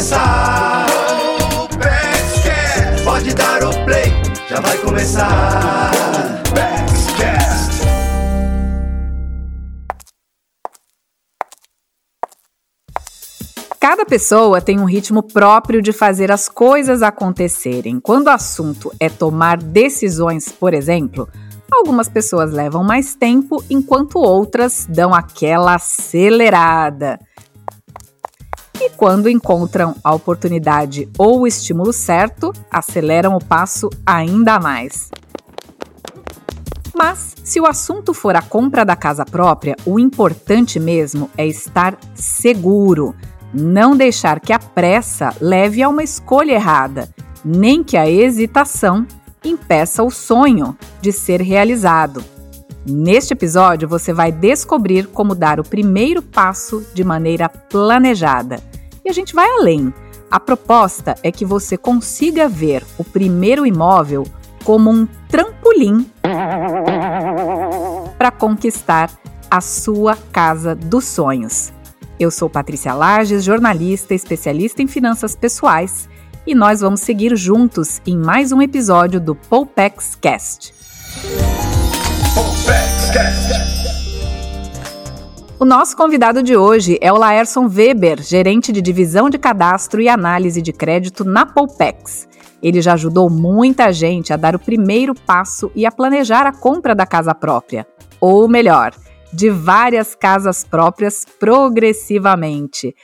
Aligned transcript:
começar. 0.00 0.86
Pode 3.04 3.34
dar 3.34 3.62
o 3.64 3.84
play, 3.84 4.06
já 4.48 4.60
vai 4.60 4.78
começar. 4.78 5.90
Cada 13.78 14.06
pessoa 14.06 14.62
tem 14.62 14.78
um 14.78 14.84
ritmo 14.84 15.22
próprio 15.22 15.82
de 15.82 15.92
fazer 15.92 16.32
as 16.32 16.48
coisas 16.48 17.02
acontecerem. 17.02 18.00
Quando 18.00 18.28
o 18.28 18.30
assunto 18.30 18.90
é 18.98 19.10
tomar 19.10 19.58
decisões, 19.58 20.50
por 20.50 20.72
exemplo, 20.72 21.28
algumas 21.70 22.08
pessoas 22.08 22.52
levam 22.52 22.82
mais 22.82 23.14
tempo, 23.14 23.62
enquanto 23.68 24.18
outras 24.18 24.86
dão 24.88 25.14
aquela 25.14 25.74
acelerada. 25.74 27.18
E 28.80 28.88
quando 28.90 29.28
encontram 29.28 29.94
a 30.02 30.14
oportunidade 30.14 31.08
ou 31.18 31.40
o 31.40 31.46
estímulo 31.46 31.92
certo, 31.92 32.52
aceleram 32.70 33.36
o 33.36 33.44
passo 33.44 33.90
ainda 34.06 34.58
mais. 34.58 35.10
Mas, 36.94 37.34
se 37.44 37.60
o 37.60 37.66
assunto 37.66 38.12
for 38.14 38.34
a 38.36 38.42
compra 38.42 38.84
da 38.84 38.96
casa 38.96 39.24
própria, 39.24 39.76
o 39.86 39.98
importante 39.98 40.80
mesmo 40.80 41.30
é 41.36 41.46
estar 41.46 41.98
seguro 42.14 43.14
não 43.52 43.96
deixar 43.96 44.40
que 44.40 44.52
a 44.52 44.58
pressa 44.58 45.34
leve 45.40 45.82
a 45.82 45.88
uma 45.88 46.02
escolha 46.02 46.52
errada, 46.52 47.08
nem 47.44 47.82
que 47.82 47.96
a 47.96 48.08
hesitação 48.08 49.06
impeça 49.44 50.02
o 50.02 50.10
sonho 50.10 50.76
de 51.00 51.12
ser 51.12 51.40
realizado. 51.40 52.24
Neste 52.86 53.34
episódio, 53.34 53.88
você 53.88 54.12
vai 54.12 54.32
descobrir 54.32 55.06
como 55.08 55.34
dar 55.34 55.60
o 55.60 55.64
primeiro 55.64 56.22
passo 56.22 56.84
de 56.94 57.04
maneira 57.04 57.48
planejada. 57.48 58.60
E 59.04 59.10
a 59.10 59.12
gente 59.12 59.34
vai 59.34 59.48
além. 59.50 59.92
A 60.30 60.40
proposta 60.40 61.14
é 61.22 61.30
que 61.30 61.44
você 61.44 61.76
consiga 61.76 62.48
ver 62.48 62.84
o 62.96 63.04
primeiro 63.04 63.66
imóvel 63.66 64.24
como 64.64 64.90
um 64.90 65.06
trampolim 65.28 66.08
para 68.16 68.30
conquistar 68.30 69.10
a 69.50 69.60
sua 69.60 70.16
casa 70.32 70.74
dos 70.74 71.04
sonhos. 71.04 71.72
Eu 72.18 72.30
sou 72.30 72.48
Patrícia 72.48 72.94
Lages, 72.94 73.42
jornalista 73.42 74.14
especialista 74.14 74.82
em 74.82 74.86
finanças 74.86 75.34
pessoais, 75.34 76.08
e 76.46 76.54
nós 76.54 76.80
vamos 76.80 77.00
seguir 77.00 77.36
juntos 77.36 78.00
em 78.06 78.16
mais 78.16 78.52
um 78.52 78.62
episódio 78.62 79.20
do 79.20 79.34
Poupex 79.34 80.14
Cast. 80.14 80.72
O 85.60 85.64
nosso 85.66 85.94
convidado 85.94 86.42
de 86.42 86.56
hoje 86.56 86.96
é 87.02 87.12
o 87.12 87.18
Laerson 87.18 87.68
Weber, 87.68 88.22
gerente 88.22 88.72
de 88.72 88.80
divisão 88.80 89.28
de 89.28 89.36
cadastro 89.36 90.00
e 90.00 90.08
análise 90.08 90.62
de 90.62 90.72
crédito 90.72 91.22
na 91.22 91.44
Poupex. 91.44 92.26
Ele 92.62 92.80
já 92.80 92.94
ajudou 92.94 93.28
muita 93.28 93.92
gente 93.92 94.32
a 94.32 94.38
dar 94.38 94.56
o 94.56 94.58
primeiro 94.58 95.14
passo 95.14 95.70
e 95.74 95.84
a 95.84 95.92
planejar 95.92 96.46
a 96.46 96.52
compra 96.52 96.94
da 96.94 97.04
casa 97.04 97.34
própria. 97.34 97.86
Ou 98.18 98.48
melhor, 98.48 98.94
de 99.30 99.50
várias 99.50 100.14
casas 100.14 100.64
próprias 100.64 101.26
progressivamente. 101.38 102.94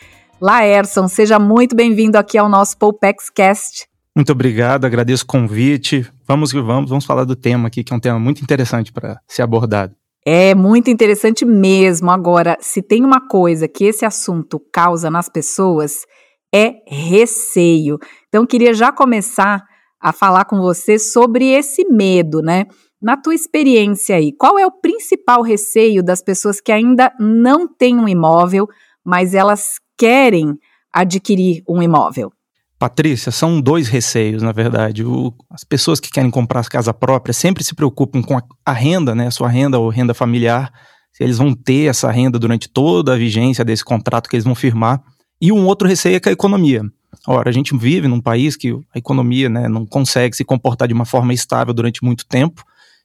Laerson, 0.40 1.08
seja 1.08 1.38
muito 1.38 1.76
bem-vindo 1.76 2.16
aqui 2.16 2.38
ao 2.38 2.48
nosso 2.48 2.78
Poupex 2.78 3.28
Cast. 3.28 3.86
Muito 4.14 4.32
obrigado, 4.32 4.86
agradeço 4.86 5.24
o 5.24 5.26
convite. 5.26 6.10
Vamos 6.26 6.50
que 6.50 6.60
vamos, 6.60 6.90
vamos 6.90 7.04
falar 7.04 7.24
do 7.24 7.36
tema 7.36 7.68
aqui, 7.68 7.84
que 7.84 7.92
é 7.92 7.96
um 7.96 8.00
tema 8.00 8.18
muito 8.18 8.42
interessante 8.42 8.92
para 8.92 9.20
ser 9.28 9.42
abordado. 9.42 9.94
É 10.24 10.56
muito 10.56 10.90
interessante 10.90 11.44
mesmo. 11.44 12.10
Agora, 12.10 12.58
se 12.60 12.82
tem 12.82 13.04
uma 13.04 13.28
coisa 13.28 13.68
que 13.68 13.84
esse 13.84 14.04
assunto 14.04 14.60
causa 14.72 15.08
nas 15.08 15.28
pessoas, 15.28 16.04
é 16.52 16.74
receio. 16.88 17.96
Então, 18.28 18.44
queria 18.44 18.74
já 18.74 18.90
começar 18.90 19.64
a 20.00 20.12
falar 20.12 20.44
com 20.46 20.58
você 20.58 20.98
sobre 20.98 21.46
esse 21.46 21.84
medo, 21.88 22.42
né? 22.42 22.66
Na 23.00 23.16
tua 23.16 23.34
experiência 23.34 24.16
aí, 24.16 24.32
qual 24.32 24.58
é 24.58 24.66
o 24.66 24.72
principal 24.72 25.42
receio 25.42 26.02
das 26.02 26.22
pessoas 26.22 26.60
que 26.60 26.72
ainda 26.72 27.12
não 27.20 27.68
têm 27.68 27.96
um 27.96 28.08
imóvel, 28.08 28.66
mas 29.04 29.32
elas 29.32 29.76
querem 29.96 30.58
adquirir 30.92 31.62
um 31.68 31.80
imóvel? 31.80 32.32
Patrícia, 32.78 33.32
são 33.32 33.60
dois 33.60 33.88
receios, 33.88 34.42
na 34.42 34.52
verdade. 34.52 35.04
O, 35.04 35.32
as 35.50 35.64
pessoas 35.64 35.98
que 35.98 36.10
querem 36.10 36.30
comprar 36.30 36.64
casa 36.66 36.92
própria 36.92 37.32
sempre 37.32 37.64
se 37.64 37.74
preocupam 37.74 38.22
com 38.22 38.36
a, 38.36 38.42
a 38.64 38.72
renda, 38.72 39.14
né, 39.14 39.28
a 39.28 39.30
sua 39.30 39.48
renda 39.48 39.78
ou 39.78 39.88
renda 39.88 40.12
familiar, 40.12 40.70
se 41.12 41.24
eles 41.24 41.38
vão 41.38 41.54
ter 41.54 41.88
essa 41.88 42.10
renda 42.10 42.38
durante 42.38 42.68
toda 42.68 43.14
a 43.14 43.16
vigência 43.16 43.64
desse 43.64 43.84
contrato 43.84 44.28
que 44.28 44.36
eles 44.36 44.44
vão 44.44 44.54
firmar. 44.54 45.02
E 45.40 45.50
um 45.50 45.66
outro 45.66 45.88
receio 45.88 46.16
é 46.16 46.20
com 46.20 46.28
a 46.28 46.32
economia. 46.32 46.82
Ora, 47.26 47.48
a 47.48 47.52
gente 47.52 47.76
vive 47.76 48.08
num 48.08 48.20
país 48.20 48.56
que 48.56 48.72
a 48.94 48.98
economia 48.98 49.48
né, 49.48 49.68
não 49.68 49.86
consegue 49.86 50.36
se 50.36 50.44
comportar 50.44 50.86
de 50.86 50.94
uma 50.94 51.06
forma 51.06 51.32
estável 51.32 51.72
durante 51.72 52.04
muito 52.04 52.26
tempo 52.26 52.62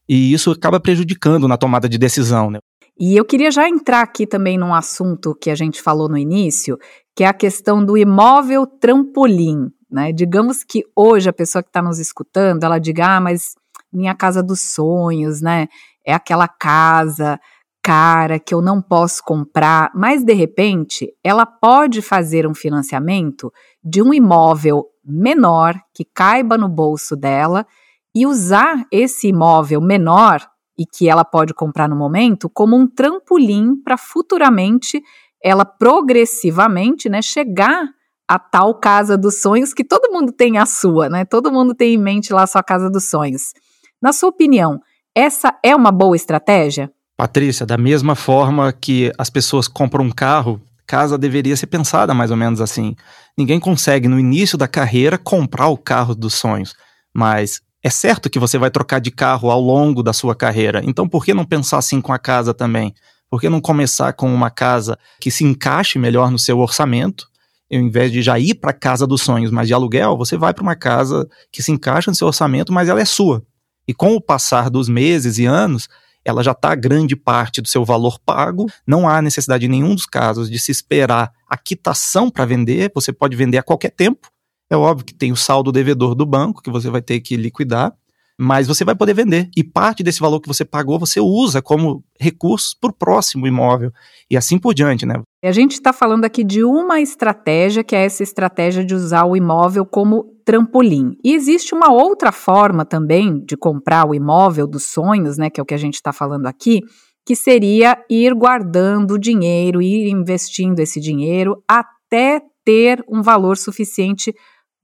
e 0.07 0.33
isso 0.33 0.51
acaba 0.51 0.79
prejudicando 0.79 1.47
na 1.47 1.57
tomada 1.57 1.87
de 1.87 1.97
decisão. 1.97 2.51
Né? 2.51 2.59
E 2.99 3.15
eu 3.15 3.25
queria 3.25 3.51
já 3.51 3.67
entrar 3.67 4.01
aqui 4.01 4.27
também 4.27 4.57
num 4.57 4.73
assunto 4.73 5.35
que 5.35 5.49
a 5.49 5.55
gente 5.55 5.81
falou 5.81 6.07
no 6.07 6.17
início, 6.17 6.77
que 7.15 7.23
é 7.23 7.27
a 7.27 7.33
questão 7.33 7.83
do 7.83 7.97
imóvel 7.97 8.65
trampolim. 8.65 9.71
Né? 9.89 10.11
Digamos 10.11 10.63
que 10.63 10.83
hoje 10.95 11.29
a 11.29 11.33
pessoa 11.33 11.63
que 11.63 11.69
está 11.69 11.81
nos 11.81 11.99
escutando, 11.99 12.63
ela 12.63 12.79
diga, 12.79 13.17
ah, 13.17 13.21
mas 13.21 13.55
minha 13.91 14.15
casa 14.15 14.41
dos 14.41 14.61
sonhos, 14.61 15.41
né? 15.41 15.67
É 16.05 16.13
aquela 16.13 16.47
casa 16.47 17.39
cara 17.83 18.39
que 18.39 18.53
eu 18.53 18.61
não 18.61 18.81
posso 18.81 19.23
comprar, 19.23 19.91
mas 19.95 20.23
de 20.23 20.33
repente 20.33 21.11
ela 21.23 21.45
pode 21.45 22.01
fazer 22.01 22.45
um 22.45 22.53
financiamento 22.53 23.51
de 23.83 24.01
um 24.01 24.13
imóvel 24.13 24.85
menor 25.03 25.75
que 25.93 26.05
caiba 26.05 26.57
no 26.57 26.69
bolso 26.69 27.15
dela 27.15 27.65
e 28.13 28.25
usar 28.27 28.85
esse 28.91 29.29
imóvel 29.29 29.81
menor 29.81 30.47
e 30.77 30.85
que 30.85 31.09
ela 31.09 31.23
pode 31.23 31.53
comprar 31.53 31.87
no 31.87 31.95
momento 31.95 32.49
como 32.49 32.75
um 32.75 32.87
trampolim 32.87 33.75
para 33.83 33.97
futuramente 33.97 35.01
ela 35.43 35.65
progressivamente, 35.65 37.09
né, 37.09 37.21
chegar 37.21 37.89
a 38.27 38.39
tal 38.39 38.75
casa 38.75 39.17
dos 39.17 39.41
sonhos 39.41 39.73
que 39.73 39.83
todo 39.83 40.11
mundo 40.11 40.31
tem 40.31 40.57
a 40.57 40.65
sua, 40.65 41.09
né? 41.09 41.25
Todo 41.25 41.51
mundo 41.51 41.73
tem 41.75 41.95
em 41.95 41.97
mente 41.97 42.31
lá 42.31 42.43
a 42.43 42.47
sua 42.47 42.63
casa 42.63 42.89
dos 42.89 43.09
sonhos. 43.09 43.53
Na 44.01 44.13
sua 44.13 44.29
opinião, 44.29 44.79
essa 45.13 45.57
é 45.61 45.75
uma 45.75 45.91
boa 45.91 46.15
estratégia? 46.15 46.89
Patrícia, 47.17 47.65
da 47.65 47.77
mesma 47.77 48.15
forma 48.15 48.71
que 48.71 49.11
as 49.17 49.29
pessoas 49.29 49.67
compram 49.67 50.05
um 50.05 50.11
carro, 50.11 50.61
casa 50.87 51.17
deveria 51.17 51.57
ser 51.57 51.67
pensada 51.67 52.13
mais 52.13 52.31
ou 52.31 52.37
menos 52.37 52.61
assim. 52.61 52.95
Ninguém 53.37 53.59
consegue 53.59 54.07
no 54.07 54.19
início 54.19 54.57
da 54.57 54.67
carreira 54.67 55.17
comprar 55.17 55.67
o 55.67 55.77
carro 55.77 56.15
dos 56.15 56.33
sonhos, 56.33 56.73
mas 57.13 57.61
é 57.83 57.89
certo 57.89 58.29
que 58.29 58.37
você 58.37 58.57
vai 58.57 58.69
trocar 58.69 58.99
de 58.99 59.09
carro 59.09 59.49
ao 59.49 59.59
longo 59.59 60.03
da 60.03 60.13
sua 60.13 60.35
carreira. 60.35 60.81
Então, 60.83 61.07
por 61.07 61.25
que 61.25 61.33
não 61.33 61.45
pensar 61.45 61.79
assim 61.79 61.99
com 61.99 62.13
a 62.13 62.19
casa 62.19 62.53
também? 62.53 62.93
Por 63.29 63.41
que 63.41 63.49
não 63.49 63.59
começar 63.59 64.13
com 64.13 64.31
uma 64.31 64.51
casa 64.51 64.97
que 65.19 65.31
se 65.31 65.43
encaixe 65.43 65.97
melhor 65.97 66.29
no 66.29 66.37
seu 66.37 66.59
orçamento? 66.59 67.27
Ao 67.71 67.79
invés 67.79 68.11
de 68.11 68.21
já 68.21 68.37
ir 68.37 68.55
para 68.55 68.71
a 68.71 68.73
casa 68.73 69.07
dos 69.07 69.21
sonhos, 69.21 69.49
mas 69.49 69.67
de 69.67 69.73
aluguel, 69.73 70.17
você 70.17 70.37
vai 70.37 70.53
para 70.53 70.61
uma 70.61 70.75
casa 70.75 71.27
que 71.51 71.63
se 71.63 71.71
encaixa 71.71 72.11
no 72.11 72.15
seu 72.15 72.27
orçamento, 72.27 72.71
mas 72.71 72.89
ela 72.89 73.01
é 73.01 73.05
sua. 73.05 73.41
E 73.87 73.93
com 73.93 74.13
o 74.15 74.21
passar 74.21 74.69
dos 74.69 74.87
meses 74.87 75.37
e 75.39 75.45
anos, 75.45 75.87
ela 76.23 76.43
já 76.43 76.51
está 76.51 76.75
grande 76.75 77.15
parte 77.15 77.61
do 77.61 77.67
seu 77.67 77.83
valor 77.83 78.19
pago. 78.19 78.67
Não 78.85 79.09
há 79.09 79.21
necessidade 79.21 79.65
em 79.65 79.69
nenhum 79.69 79.95
dos 79.95 80.05
casos 80.05 80.51
de 80.51 80.59
se 80.59 80.71
esperar 80.71 81.31
a 81.49 81.57
quitação 81.57 82.29
para 82.29 82.45
vender. 82.45 82.91
Você 82.93 83.11
pode 83.11 83.35
vender 83.35 83.57
a 83.57 83.63
qualquer 83.63 83.91
tempo 83.91 84.29
é 84.71 84.77
óbvio 84.77 85.05
que 85.05 85.13
tem 85.13 85.33
o 85.33 85.35
saldo 85.35 85.69
devedor 85.69 86.15
do 86.15 86.25
banco 86.25 86.61
que 86.61 86.71
você 86.71 86.89
vai 86.89 87.01
ter 87.01 87.19
que 87.19 87.35
liquidar, 87.35 87.93
mas 88.39 88.67
você 88.67 88.85
vai 88.85 88.95
poder 88.95 89.13
vender. 89.13 89.49
E 89.55 89.65
parte 89.65 90.01
desse 90.01 90.21
valor 90.21 90.39
que 90.39 90.47
você 90.47 90.63
pagou 90.63 90.97
você 90.97 91.19
usa 91.19 91.61
como 91.61 92.01
recurso 92.17 92.77
para 92.79 92.89
o 92.89 92.93
próximo 92.93 93.45
imóvel. 93.45 93.91
E 94.29 94.37
assim 94.37 94.57
por 94.57 94.73
diante, 94.73 95.05
né? 95.05 95.21
A 95.43 95.51
gente 95.51 95.73
está 95.73 95.91
falando 95.91 96.23
aqui 96.23 96.41
de 96.41 96.63
uma 96.63 97.01
estratégia, 97.01 97.83
que 97.83 97.93
é 97.93 98.05
essa 98.05 98.23
estratégia 98.23 98.85
de 98.85 98.95
usar 98.95 99.25
o 99.25 99.35
imóvel 99.35 99.85
como 99.85 100.23
trampolim. 100.45 101.17
E 101.21 101.35
existe 101.35 101.75
uma 101.75 101.91
outra 101.91 102.31
forma 102.31 102.85
também 102.85 103.43
de 103.43 103.57
comprar 103.57 104.07
o 104.07 104.15
imóvel 104.15 104.65
dos 104.65 104.85
sonhos, 104.85 105.37
né? 105.37 105.49
Que 105.49 105.59
é 105.59 105.63
o 105.63 105.65
que 105.65 105.73
a 105.73 105.77
gente 105.77 105.95
está 105.95 106.13
falando 106.13 106.47
aqui, 106.47 106.79
que 107.27 107.35
seria 107.35 107.97
ir 108.09 108.33
guardando 108.33 109.19
dinheiro, 109.19 109.81
ir 109.81 110.09
investindo 110.09 110.79
esse 110.79 111.01
dinheiro 111.01 111.61
até 111.67 112.41
ter 112.63 113.03
um 113.09 113.21
valor 113.21 113.57
suficiente 113.57 114.33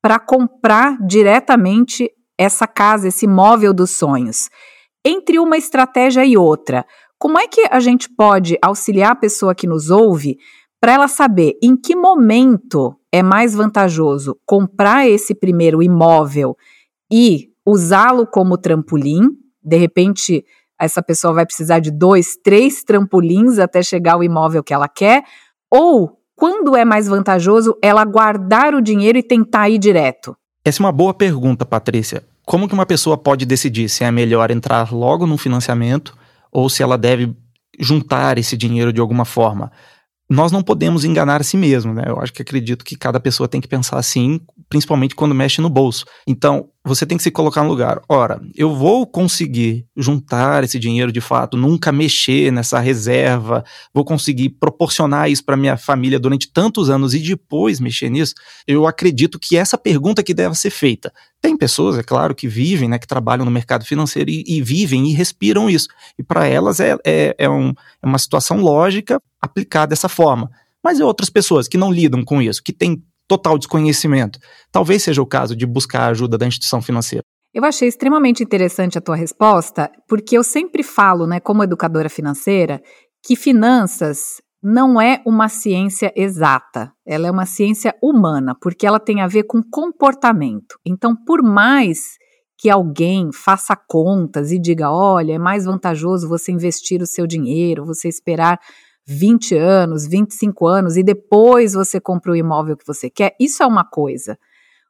para 0.02 0.20
comprar 0.20 0.98
diretamente 1.06 2.10
essa 2.38 2.68
casa, 2.68 3.08
esse 3.08 3.26
imóvel 3.26 3.74
dos 3.74 3.92
sonhos. 3.92 4.50
Entre 5.04 5.40
uma 5.40 5.58
estratégia 5.58 6.26
e 6.26 6.38
outra, 6.38 6.86
como 7.18 7.40
é 7.40 7.48
que 7.48 7.68
a 7.72 7.80
gente 7.80 8.10
pode 8.10 8.58
auxiliar 8.62 9.12
a 9.12 9.16
pessoa 9.16 9.56
que 9.56 9.66
nos 9.66 9.90
ouve 9.90 10.38
para 10.80 10.94
ela 10.94 11.08
saber 11.08 11.58
em 11.64 11.76
que 11.76 11.96
momento 11.96 12.96
é 13.12 13.24
mais 13.24 13.56
vantajoso 13.56 14.38
comprar 14.46 15.08
esse 15.08 15.34
primeiro 15.34 15.82
imóvel 15.82 16.56
e 17.12 17.50
usá-lo 17.66 18.28
como 18.28 18.58
trampolim? 18.58 19.30
De 19.64 19.78
repente, 19.78 20.46
essa 20.80 21.02
pessoa 21.02 21.34
vai 21.34 21.46
precisar 21.46 21.80
de 21.80 21.90
dois, 21.90 22.38
três 22.38 22.84
trampolins 22.84 23.58
até 23.58 23.82
chegar 23.82 24.14
ao 24.14 24.24
imóvel 24.24 24.64
que 24.64 24.74
ela 24.74 24.88
quer, 24.88 25.24
ou 25.72 26.22
quando 26.38 26.76
é 26.76 26.86
mais 26.86 27.08
vantajoso 27.08 27.76
ela 27.82 28.06
guardar 28.06 28.76
o 28.76 28.82
dinheiro 28.82 29.18
e 29.18 29.24
tentar 29.24 29.70
ir 29.70 29.80
direto? 29.80 30.38
Essa 30.64 30.84
é 30.84 30.86
uma 30.86 30.92
boa 30.92 31.12
pergunta, 31.12 31.66
Patrícia. 31.66 32.24
Como 32.46 32.68
que 32.68 32.76
uma 32.76 32.86
pessoa 32.86 33.18
pode 33.18 33.44
decidir 33.44 33.90
se 33.90 34.04
é 34.04 34.12
melhor 34.12 34.52
entrar 34.52 34.94
logo 34.94 35.26
no 35.26 35.36
financiamento 35.36 36.16
ou 36.52 36.70
se 36.70 36.84
ela 36.84 36.96
deve 36.96 37.36
juntar 37.80 38.38
esse 38.38 38.56
dinheiro 38.56 38.94
de 38.94 39.02
alguma 39.02 39.26
forma? 39.26 39.72
Nós 40.30 40.52
não 40.52 40.62
podemos 40.62 41.06
enganar 41.06 41.40
a 41.40 41.44
si 41.44 41.56
mesmo, 41.56 41.94
né? 41.94 42.04
Eu 42.06 42.20
acho 42.20 42.34
que 42.34 42.42
acredito 42.42 42.84
que 42.84 42.98
cada 42.98 43.18
pessoa 43.18 43.48
tem 43.48 43.62
que 43.62 43.68
pensar 43.68 43.98
assim, 43.98 44.42
principalmente 44.68 45.16
quando 45.16 45.34
mexe 45.34 45.62
no 45.62 45.70
bolso. 45.70 46.06
Então, 46.28 46.68
você 46.84 47.06
tem 47.06 47.18
que 47.18 47.24
se 47.24 47.32
colocar 47.32 47.64
no 47.64 47.70
lugar. 47.70 48.02
Ora, 48.10 48.42
eu 48.54 48.76
vou 48.76 49.08
conseguir 49.08 49.86
juntar 49.96 50.66
esse 50.66 50.78
dinheiro 50.78 51.14
de 51.14 51.22
fato, 51.22 51.56
nunca 51.56 51.94
mexer 51.94 52.52
nessa 52.52 52.80
reserva, 52.80 53.64
vou 53.94 54.04
conseguir 54.04 54.50
proporcionar 54.50 55.30
isso 55.30 55.46
para 55.46 55.56
minha 55.56 55.78
família 55.78 56.20
durante 56.20 56.52
tantos 56.52 56.90
anos 56.90 57.14
e 57.14 57.20
depois 57.20 57.80
mexer 57.80 58.10
nisso? 58.10 58.34
Eu 58.68 58.86
acredito 58.86 59.40
que 59.40 59.56
essa 59.56 59.78
pergunta 59.78 60.24
que 60.24 60.34
deve 60.34 60.56
ser 60.56 60.70
feita. 60.70 61.12
Tem 61.42 61.56
pessoas, 61.56 61.98
é 61.98 62.04
claro, 62.04 62.36
que 62.36 62.48
vivem, 62.48 62.90
né, 62.90 62.98
que 62.98 63.08
trabalham 63.08 63.46
no 63.46 63.52
mercado 63.52 63.86
financeiro 63.86 64.30
e, 64.30 64.44
e 64.48 64.62
vivem 64.62 65.08
e 65.08 65.14
respiram 65.14 65.70
isso. 65.70 65.88
E 66.18 66.24
para 66.24 66.48
elas 66.48 66.80
é, 66.80 66.98
é, 67.06 67.36
é, 67.38 67.50
um, 67.50 67.70
é 68.02 68.06
uma 68.06 68.18
situação 68.18 68.60
lógica 68.60 69.22
aplicar 69.48 69.86
dessa 69.86 70.08
forma. 70.08 70.50
Mas 70.84 71.00
e 71.00 71.04
outras 71.04 71.30
pessoas 71.30 71.68
que 71.68 71.78
não 71.78 71.92
lidam 71.92 72.24
com 72.24 72.42
isso, 72.42 72.64
que 72.64 72.72
têm 72.72 73.04
total 73.28 73.58
desconhecimento. 73.58 74.40
Talvez 74.72 75.04
seja 75.04 75.22
o 75.22 75.26
caso 75.26 75.56
de 75.56 75.66
buscar 75.66 76.04
a 76.04 76.08
ajuda 76.08 76.38
da 76.38 76.48
instituição 76.48 76.82
financeira. 76.82 77.24
Eu 77.54 77.66
achei 77.66 77.88
extremamente 77.88 78.44
interessante 78.44 78.98
a 78.98 79.02
tua 79.02 79.16
resposta, 79.16 79.92
porque 80.08 80.38
eu 80.38 80.44
sempre 80.44 80.84
falo, 80.84 81.26
né, 81.26 81.40
como 81.40 81.64
educadora 81.64 82.10
financeira, 82.10 82.82
que 83.26 83.36
finanças 83.36 84.42
não 84.62 85.00
é 85.00 85.22
uma 85.26 85.50
ciência 85.50 86.12
exata, 86.16 86.92
ela 87.06 87.28
é 87.28 87.32
uma 87.32 87.46
ciência 87.46 87.96
humana, 88.02 88.56
porque 88.62 88.86
ela 88.86 89.00
tem 89.00 89.22
a 89.22 89.28
ver 89.28 89.44
com 89.44 89.62
comportamento. 89.62 90.78
Então, 90.86 91.16
por 91.16 91.42
mais 91.42 92.18
que 92.58 92.70
alguém 92.70 93.32
faça 93.32 93.76
contas 93.76 94.52
e 94.52 94.60
diga: 94.60 94.92
olha, 94.92 95.34
é 95.34 95.38
mais 95.40 95.66
vantajoso 95.66 96.28
você 96.28 96.52
investir 96.52 97.02
o 97.02 97.08
seu 97.08 97.28
dinheiro, 97.28 97.86
você 97.86 98.08
esperar 98.08 98.60
20 99.08 99.56
anos, 99.56 100.06
25 100.06 100.68
anos 100.68 100.98
e 100.98 101.04
depois 101.04 101.74
você 101.74 102.00
compra 102.00 102.34
o 102.34 102.36
imóvel 102.36 102.76
que 102.76 102.86
você 102.86 103.10
quer, 103.10 103.34
isso 103.40 103.64
é 103.64 103.66
uma 103.66 103.86
coisa. 103.86 104.38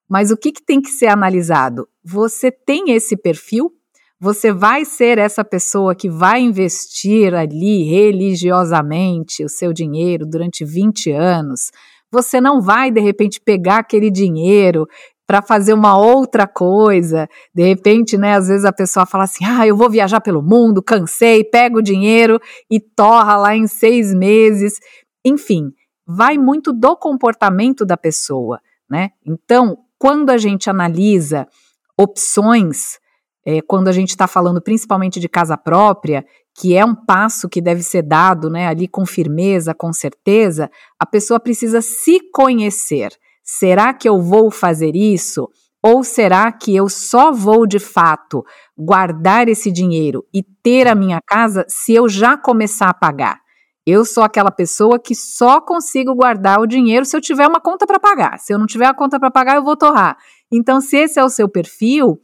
Mas 0.09 0.31
o 0.31 0.37
que, 0.37 0.51
que 0.51 0.63
tem 0.63 0.81
que 0.81 0.89
ser 0.89 1.07
analisado? 1.07 1.87
Você 2.03 2.51
tem 2.51 2.91
esse 2.91 3.15
perfil? 3.15 3.71
Você 4.19 4.51
vai 4.51 4.83
ser 4.83 5.19
essa 5.19 5.45
pessoa 5.45 5.93
que 5.93 6.09
vai 6.09 6.41
investir 6.41 7.35
ali 7.35 7.83
religiosamente 7.83 9.43
o 9.43 9.49
seu 9.49 9.71
dinheiro 9.71 10.25
durante 10.25 10.65
20 10.65 11.11
anos? 11.11 11.71
Você 12.11 12.41
não 12.41 12.59
vai, 12.59 12.89
de 12.89 13.01
repente, 13.01 13.39
pegar 13.39 13.79
aquele 13.79 14.09
dinheiro 14.09 14.87
para 15.27 15.41
fazer 15.41 15.73
uma 15.73 15.99
outra 15.99 16.47
coisa. 16.47 17.27
De 17.53 17.61
repente, 17.61 18.17
né, 18.17 18.35
às 18.35 18.47
vezes 18.47 18.63
a 18.63 18.71
pessoa 18.71 19.05
fala 19.05 19.25
assim: 19.25 19.43
ah, 19.45 19.67
eu 19.67 19.75
vou 19.75 19.89
viajar 19.89 20.21
pelo 20.21 20.41
mundo, 20.41 20.81
cansei, 20.81 21.43
pega 21.43 21.77
o 21.77 21.83
dinheiro 21.83 22.39
e 22.71 22.79
torra 22.79 23.35
lá 23.35 23.55
em 23.55 23.67
seis 23.67 24.13
meses. 24.13 24.79
Enfim, 25.25 25.73
vai 26.07 26.37
muito 26.37 26.71
do 26.71 26.95
comportamento 26.95 27.85
da 27.85 27.97
pessoa, 27.97 28.61
né? 28.89 29.09
Então, 29.25 29.77
quando 29.99 30.29
a 30.29 30.37
gente 30.37 30.69
analisa 30.69 31.45
opções, 31.99 32.97
é, 33.45 33.61
quando 33.61 33.89
a 33.89 33.91
gente 33.91 34.09
está 34.09 34.27
falando 34.27 34.61
principalmente 34.61 35.19
de 35.19 35.27
casa 35.27 35.57
própria, 35.57 36.25
que 36.55 36.75
é 36.75 36.85
um 36.85 36.95
passo 36.95 37.49
que 37.49 37.61
deve 37.61 37.83
ser 37.83 38.01
dado, 38.01 38.49
né, 38.49 38.67
ali 38.67 38.87
com 38.87 39.05
firmeza, 39.05 39.73
com 39.73 39.93
certeza, 39.93 40.71
a 40.99 41.05
pessoa 41.05 41.39
precisa 41.39 41.81
se 41.81 42.19
conhecer 42.31 43.11
Será 43.49 43.93
que 43.93 44.09
eu 44.09 44.21
vou 44.21 44.51
fazer 44.51 44.93
isso? 44.93 45.49
Ou 45.81 46.03
será 46.03 46.51
que 46.51 46.75
eu 46.75 46.89
só 46.89 47.31
vou 47.31 47.65
de 47.65 47.79
fato 47.79 48.43
guardar 48.77 49.47
esse 49.47 49.71
dinheiro 49.71 50.25
e 50.33 50.43
ter 50.43 50.85
a 50.85 50.93
minha 50.93 51.21
casa 51.25 51.63
se 51.69 51.93
eu 51.93 52.09
já 52.09 52.35
começar 52.35 52.89
a 52.89 52.93
pagar? 52.93 53.39
Eu 53.85 54.03
sou 54.03 54.21
aquela 54.21 54.51
pessoa 54.51 54.99
que 54.99 55.15
só 55.15 55.61
consigo 55.61 56.13
guardar 56.13 56.59
o 56.59 56.67
dinheiro 56.67 57.05
se 57.05 57.15
eu 57.15 57.21
tiver 57.21 57.47
uma 57.47 57.61
conta 57.61 57.87
para 57.87 58.01
pagar. 58.01 58.37
Se 58.37 58.53
eu 58.53 58.59
não 58.59 58.65
tiver 58.65 58.87
a 58.87 58.93
conta 58.93 59.17
para 59.17 59.31
pagar, 59.31 59.55
eu 59.55 59.63
vou 59.63 59.77
torrar. 59.77 60.17
Então, 60.51 60.81
se 60.81 60.97
esse 60.97 61.17
é 61.17 61.23
o 61.23 61.29
seu 61.29 61.47
perfil, 61.47 62.19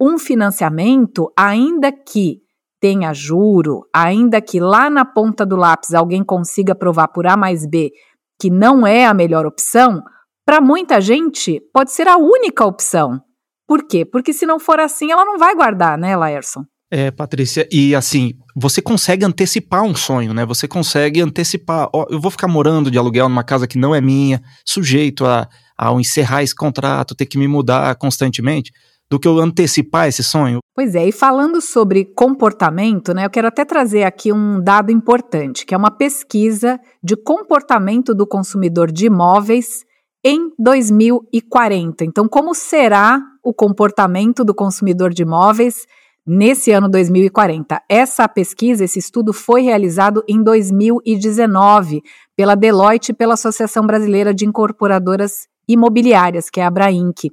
um 0.00 0.18
financiamento, 0.18 1.32
ainda 1.36 1.92
que 1.92 2.40
tenha 2.80 3.14
juro, 3.14 3.86
ainda 3.94 4.40
que 4.40 4.58
lá 4.58 4.90
na 4.90 5.04
ponta 5.04 5.46
do 5.46 5.54
lápis 5.54 5.94
alguém 5.94 6.24
consiga 6.24 6.74
provar 6.74 7.08
por 7.08 7.28
A 7.28 7.36
mais 7.36 7.64
B 7.64 7.92
que 8.40 8.50
não 8.50 8.86
é 8.86 9.04
a 9.04 9.12
melhor 9.12 9.44
opção, 9.44 10.02
para 10.48 10.62
muita 10.62 10.98
gente, 10.98 11.60
pode 11.74 11.92
ser 11.92 12.08
a 12.08 12.16
única 12.16 12.64
opção. 12.64 13.20
Por 13.66 13.86
quê? 13.86 14.06
Porque 14.06 14.32
se 14.32 14.46
não 14.46 14.58
for 14.58 14.80
assim, 14.80 15.12
ela 15.12 15.22
não 15.22 15.36
vai 15.36 15.54
guardar, 15.54 15.98
né, 15.98 16.16
Laerson? 16.16 16.64
É, 16.90 17.10
Patrícia, 17.10 17.68
e 17.70 17.94
assim, 17.94 18.32
você 18.56 18.80
consegue 18.80 19.26
antecipar 19.26 19.82
um 19.82 19.94
sonho, 19.94 20.32
né? 20.32 20.46
Você 20.46 20.66
consegue 20.66 21.20
antecipar. 21.20 21.90
Ó, 21.92 22.06
eu 22.08 22.18
vou 22.18 22.30
ficar 22.30 22.48
morando 22.48 22.90
de 22.90 22.96
aluguel 22.96 23.28
numa 23.28 23.44
casa 23.44 23.66
que 23.66 23.76
não 23.76 23.94
é 23.94 24.00
minha, 24.00 24.40
sujeito 24.64 25.26
a, 25.26 25.46
ao 25.76 26.00
encerrar 26.00 26.42
esse 26.42 26.54
contrato, 26.54 27.14
ter 27.14 27.26
que 27.26 27.36
me 27.36 27.46
mudar 27.46 27.94
constantemente, 27.96 28.72
do 29.10 29.20
que 29.20 29.28
eu 29.28 29.38
antecipar 29.38 30.08
esse 30.08 30.24
sonho. 30.24 30.60
Pois 30.74 30.94
é, 30.94 31.06
e 31.06 31.12
falando 31.12 31.60
sobre 31.60 32.06
comportamento, 32.06 33.12
né, 33.12 33.26
eu 33.26 33.30
quero 33.30 33.48
até 33.48 33.66
trazer 33.66 34.04
aqui 34.04 34.32
um 34.32 34.62
dado 34.62 34.90
importante, 34.90 35.66
que 35.66 35.74
é 35.74 35.76
uma 35.76 35.90
pesquisa 35.90 36.80
de 37.04 37.16
comportamento 37.16 38.14
do 38.14 38.26
consumidor 38.26 38.90
de 38.90 39.04
imóveis 39.04 39.86
em 40.24 40.50
2040. 40.58 42.04
Então, 42.04 42.28
como 42.28 42.54
será 42.54 43.20
o 43.42 43.54
comportamento 43.54 44.44
do 44.44 44.54
consumidor 44.54 45.12
de 45.12 45.22
imóveis 45.22 45.86
nesse 46.26 46.72
ano 46.72 46.88
2040? 46.88 47.82
Essa 47.88 48.28
pesquisa, 48.28 48.84
esse 48.84 48.98
estudo 48.98 49.32
foi 49.32 49.62
realizado 49.62 50.22
em 50.28 50.42
2019 50.42 52.02
pela 52.36 52.54
Deloitte 52.54 53.12
e 53.12 53.14
pela 53.14 53.34
Associação 53.34 53.86
Brasileira 53.86 54.34
de 54.34 54.44
Incorporadoras 54.44 55.46
Imobiliárias, 55.68 56.50
que 56.50 56.60
é 56.60 56.64
a 56.64 56.68
Abrainc. 56.68 57.30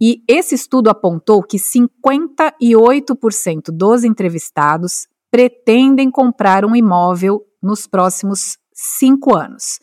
E 0.00 0.22
esse 0.28 0.54
estudo 0.54 0.90
apontou 0.90 1.42
que 1.42 1.58
58% 1.58 3.70
dos 3.72 4.04
entrevistados 4.04 5.06
pretendem 5.30 6.10
comprar 6.10 6.64
um 6.64 6.76
imóvel 6.76 7.42
nos 7.62 7.86
próximos 7.86 8.58
cinco 8.72 9.34
anos. 9.34 9.78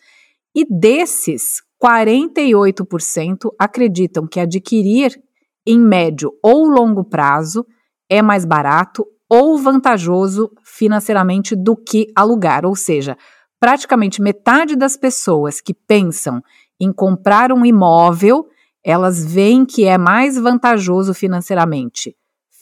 E 0.55 0.65
desses, 0.69 1.61
48% 1.83 3.53
acreditam 3.59 4.25
que 4.25 4.39
adquirir 4.39 5.21
em 5.67 5.77
médio 5.77 6.31
ou 6.41 6.65
longo 6.67 7.03
prazo 7.03 7.65
é 8.09 8.21
mais 8.21 8.45
barato 8.45 9.05
ou 9.29 9.57
vantajoso 9.57 10.51
financeiramente 10.63 11.55
do 11.55 11.75
que 11.75 12.07
alugar, 12.15 12.65
ou 12.65 12.75
seja, 12.75 13.17
praticamente 13.59 14.21
metade 14.21 14.75
das 14.75 14.95
pessoas 14.95 15.59
que 15.59 15.73
pensam 15.73 16.41
em 16.79 16.93
comprar 16.93 17.51
um 17.51 17.65
imóvel, 17.65 18.47
elas 18.83 19.25
veem 19.25 19.65
que 19.65 19.85
é 19.85 19.97
mais 19.97 20.37
vantajoso 20.37 21.13
financeiramente 21.13 22.15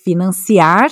financiar 0.04 0.90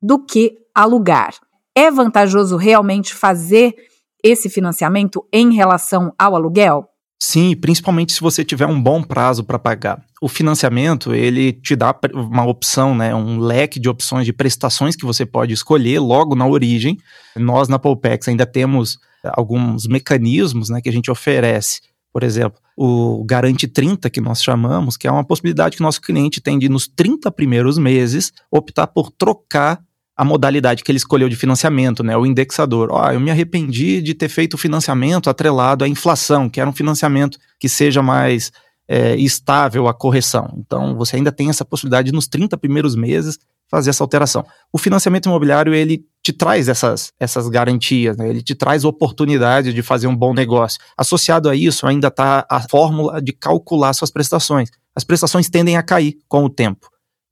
do 0.00 0.18
que 0.24 0.56
alugar. 0.74 1.34
É 1.74 1.90
vantajoso 1.90 2.56
realmente 2.56 3.14
fazer 3.14 3.74
esse 4.22 4.48
financiamento 4.48 5.26
em 5.32 5.52
relação 5.52 6.12
ao 6.18 6.34
aluguel? 6.34 6.88
Sim, 7.20 7.56
principalmente 7.56 8.12
se 8.12 8.20
você 8.20 8.44
tiver 8.44 8.66
um 8.66 8.80
bom 8.80 9.02
prazo 9.02 9.42
para 9.42 9.58
pagar. 9.58 10.00
O 10.22 10.28
financiamento, 10.28 11.12
ele 11.12 11.52
te 11.52 11.74
dá 11.74 11.94
uma 12.14 12.46
opção, 12.46 12.94
né, 12.94 13.12
um 13.14 13.40
leque 13.40 13.80
de 13.80 13.88
opções 13.88 14.24
de 14.24 14.32
prestações 14.32 14.94
que 14.94 15.04
você 15.04 15.26
pode 15.26 15.52
escolher 15.52 15.98
logo 15.98 16.36
na 16.36 16.46
origem. 16.46 16.96
Nós 17.36 17.68
na 17.68 17.78
Polpex 17.78 18.28
ainda 18.28 18.46
temos 18.46 18.98
eh, 19.24 19.30
alguns 19.34 19.86
mecanismos, 19.86 20.68
né, 20.68 20.80
que 20.80 20.88
a 20.88 20.92
gente 20.92 21.10
oferece. 21.10 21.80
Por 22.12 22.22
exemplo, 22.22 22.60
o 22.76 23.24
Garante 23.24 23.66
30, 23.66 24.08
que 24.08 24.20
nós 24.20 24.42
chamamos, 24.42 24.96
que 24.96 25.08
é 25.08 25.10
uma 25.10 25.24
possibilidade 25.24 25.76
que 25.76 25.82
nosso 25.82 26.00
cliente 26.00 26.40
tem 26.40 26.58
de, 26.58 26.68
nos 26.68 26.86
30 26.86 27.30
primeiros 27.32 27.78
meses, 27.78 28.32
optar 28.50 28.86
por 28.86 29.10
trocar 29.10 29.80
a 30.18 30.24
modalidade 30.24 30.82
que 30.82 30.90
ele 30.90 30.96
escolheu 30.96 31.28
de 31.28 31.36
financiamento, 31.36 32.02
né, 32.02 32.16
o 32.16 32.26
indexador. 32.26 32.88
Ó, 32.90 33.06
oh, 33.06 33.12
eu 33.12 33.20
me 33.20 33.30
arrependi 33.30 34.02
de 34.02 34.14
ter 34.14 34.28
feito 34.28 34.54
o 34.54 34.58
financiamento 34.58 35.30
atrelado 35.30 35.84
à 35.84 35.88
inflação, 35.88 36.50
que 36.50 36.60
era 36.60 36.68
um 36.68 36.72
financiamento 36.72 37.38
que 37.56 37.68
seja 37.68 38.02
mais 38.02 38.50
é, 38.88 39.14
estável 39.14 39.86
à 39.86 39.94
correção. 39.94 40.52
Então, 40.58 40.96
você 40.96 41.14
ainda 41.14 41.30
tem 41.30 41.48
essa 41.48 41.64
possibilidade 41.64 42.06
de, 42.06 42.12
nos 42.12 42.26
30 42.26 42.58
primeiros 42.58 42.96
meses 42.96 43.38
fazer 43.70 43.90
essa 43.90 44.02
alteração. 44.02 44.44
O 44.72 44.78
financiamento 44.78 45.26
imobiliário, 45.26 45.72
ele 45.72 46.04
te 46.20 46.32
traz 46.32 46.68
essas, 46.68 47.12
essas 47.20 47.48
garantias, 47.48 48.16
né? 48.16 48.28
ele 48.28 48.42
te 48.42 48.56
traz 48.56 48.84
oportunidade 48.84 49.72
de 49.72 49.82
fazer 49.82 50.08
um 50.08 50.16
bom 50.16 50.34
negócio. 50.34 50.80
Associado 50.96 51.48
a 51.48 51.54
isso, 51.54 51.86
ainda 51.86 52.08
está 52.08 52.44
a 52.50 52.60
fórmula 52.60 53.22
de 53.22 53.32
calcular 53.32 53.92
suas 53.92 54.10
prestações. 54.10 54.68
As 54.96 55.04
prestações 55.04 55.48
tendem 55.48 55.76
a 55.76 55.82
cair 55.82 56.16
com 56.26 56.44
o 56.44 56.50
tempo. 56.50 56.88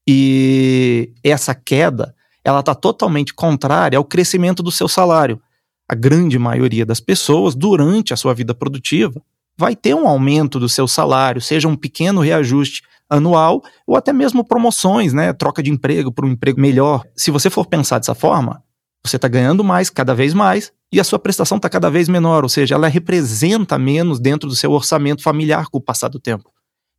E 0.07 1.13
essa 1.25 1.53
queda, 1.53 2.15
ela 2.47 2.61
está 2.61 2.77
totalmente 2.77 3.35
contrária 3.35 3.99
ao 3.99 4.05
crescimento 4.05 4.63
do 4.63 4.71
seu 4.71 4.87
salário. 4.87 5.43
A 5.91 5.97
grande 5.97 6.39
maioria 6.39 6.87
das 6.87 7.01
pessoas, 7.01 7.57
durante 7.57 8.15
a 8.15 8.17
sua 8.17 8.33
vida 8.35 8.55
produtiva, 8.55 9.21
vai 9.59 9.75
ter 9.75 9.95
um 9.95 10.07
aumento 10.07 10.61
do 10.61 10.69
seu 10.69 10.87
salário, 10.87 11.41
seja 11.41 11.67
um 11.67 11.75
pequeno 11.75 12.21
reajuste 12.21 12.85
anual 13.11 13.65
ou 13.85 13.97
até 13.97 14.13
mesmo 14.13 14.45
promoções, 14.45 15.13
né? 15.13 15.33
Troca 15.33 15.61
de 15.61 15.73
emprego 15.73 16.13
por 16.13 16.25
um 16.25 16.29
emprego 16.29 16.61
melhor. 16.61 17.03
Se 17.17 17.33
você 17.33 17.51
for 17.51 17.67
pensar 17.67 17.99
dessa 17.99 18.15
forma, 18.15 18.63
você 19.05 19.17
está 19.17 19.27
ganhando 19.27 19.65
mais, 19.65 19.91
cada 19.91 20.15
vez 20.15 20.33
mais, 20.33 20.73
e 20.93 21.01
a 21.01 21.05
sua 21.05 21.19
prestação 21.19 21.57
está 21.57 21.69
cada 21.69 21.91
vez 21.91 22.09
menor, 22.09 22.45
ou 22.45 22.49
seja, 22.49 22.77
ela 22.77 22.87
representa 22.87 23.77
menos 23.77 24.21
dentro 24.21 24.49
do 24.49 24.55
seu 24.55 24.71
orçamento 24.71 25.21
familiar 25.21 25.67
com 25.67 25.79
o 25.79 25.83
passar 25.83 26.09
do 26.09 26.21
tempo. 26.21 26.49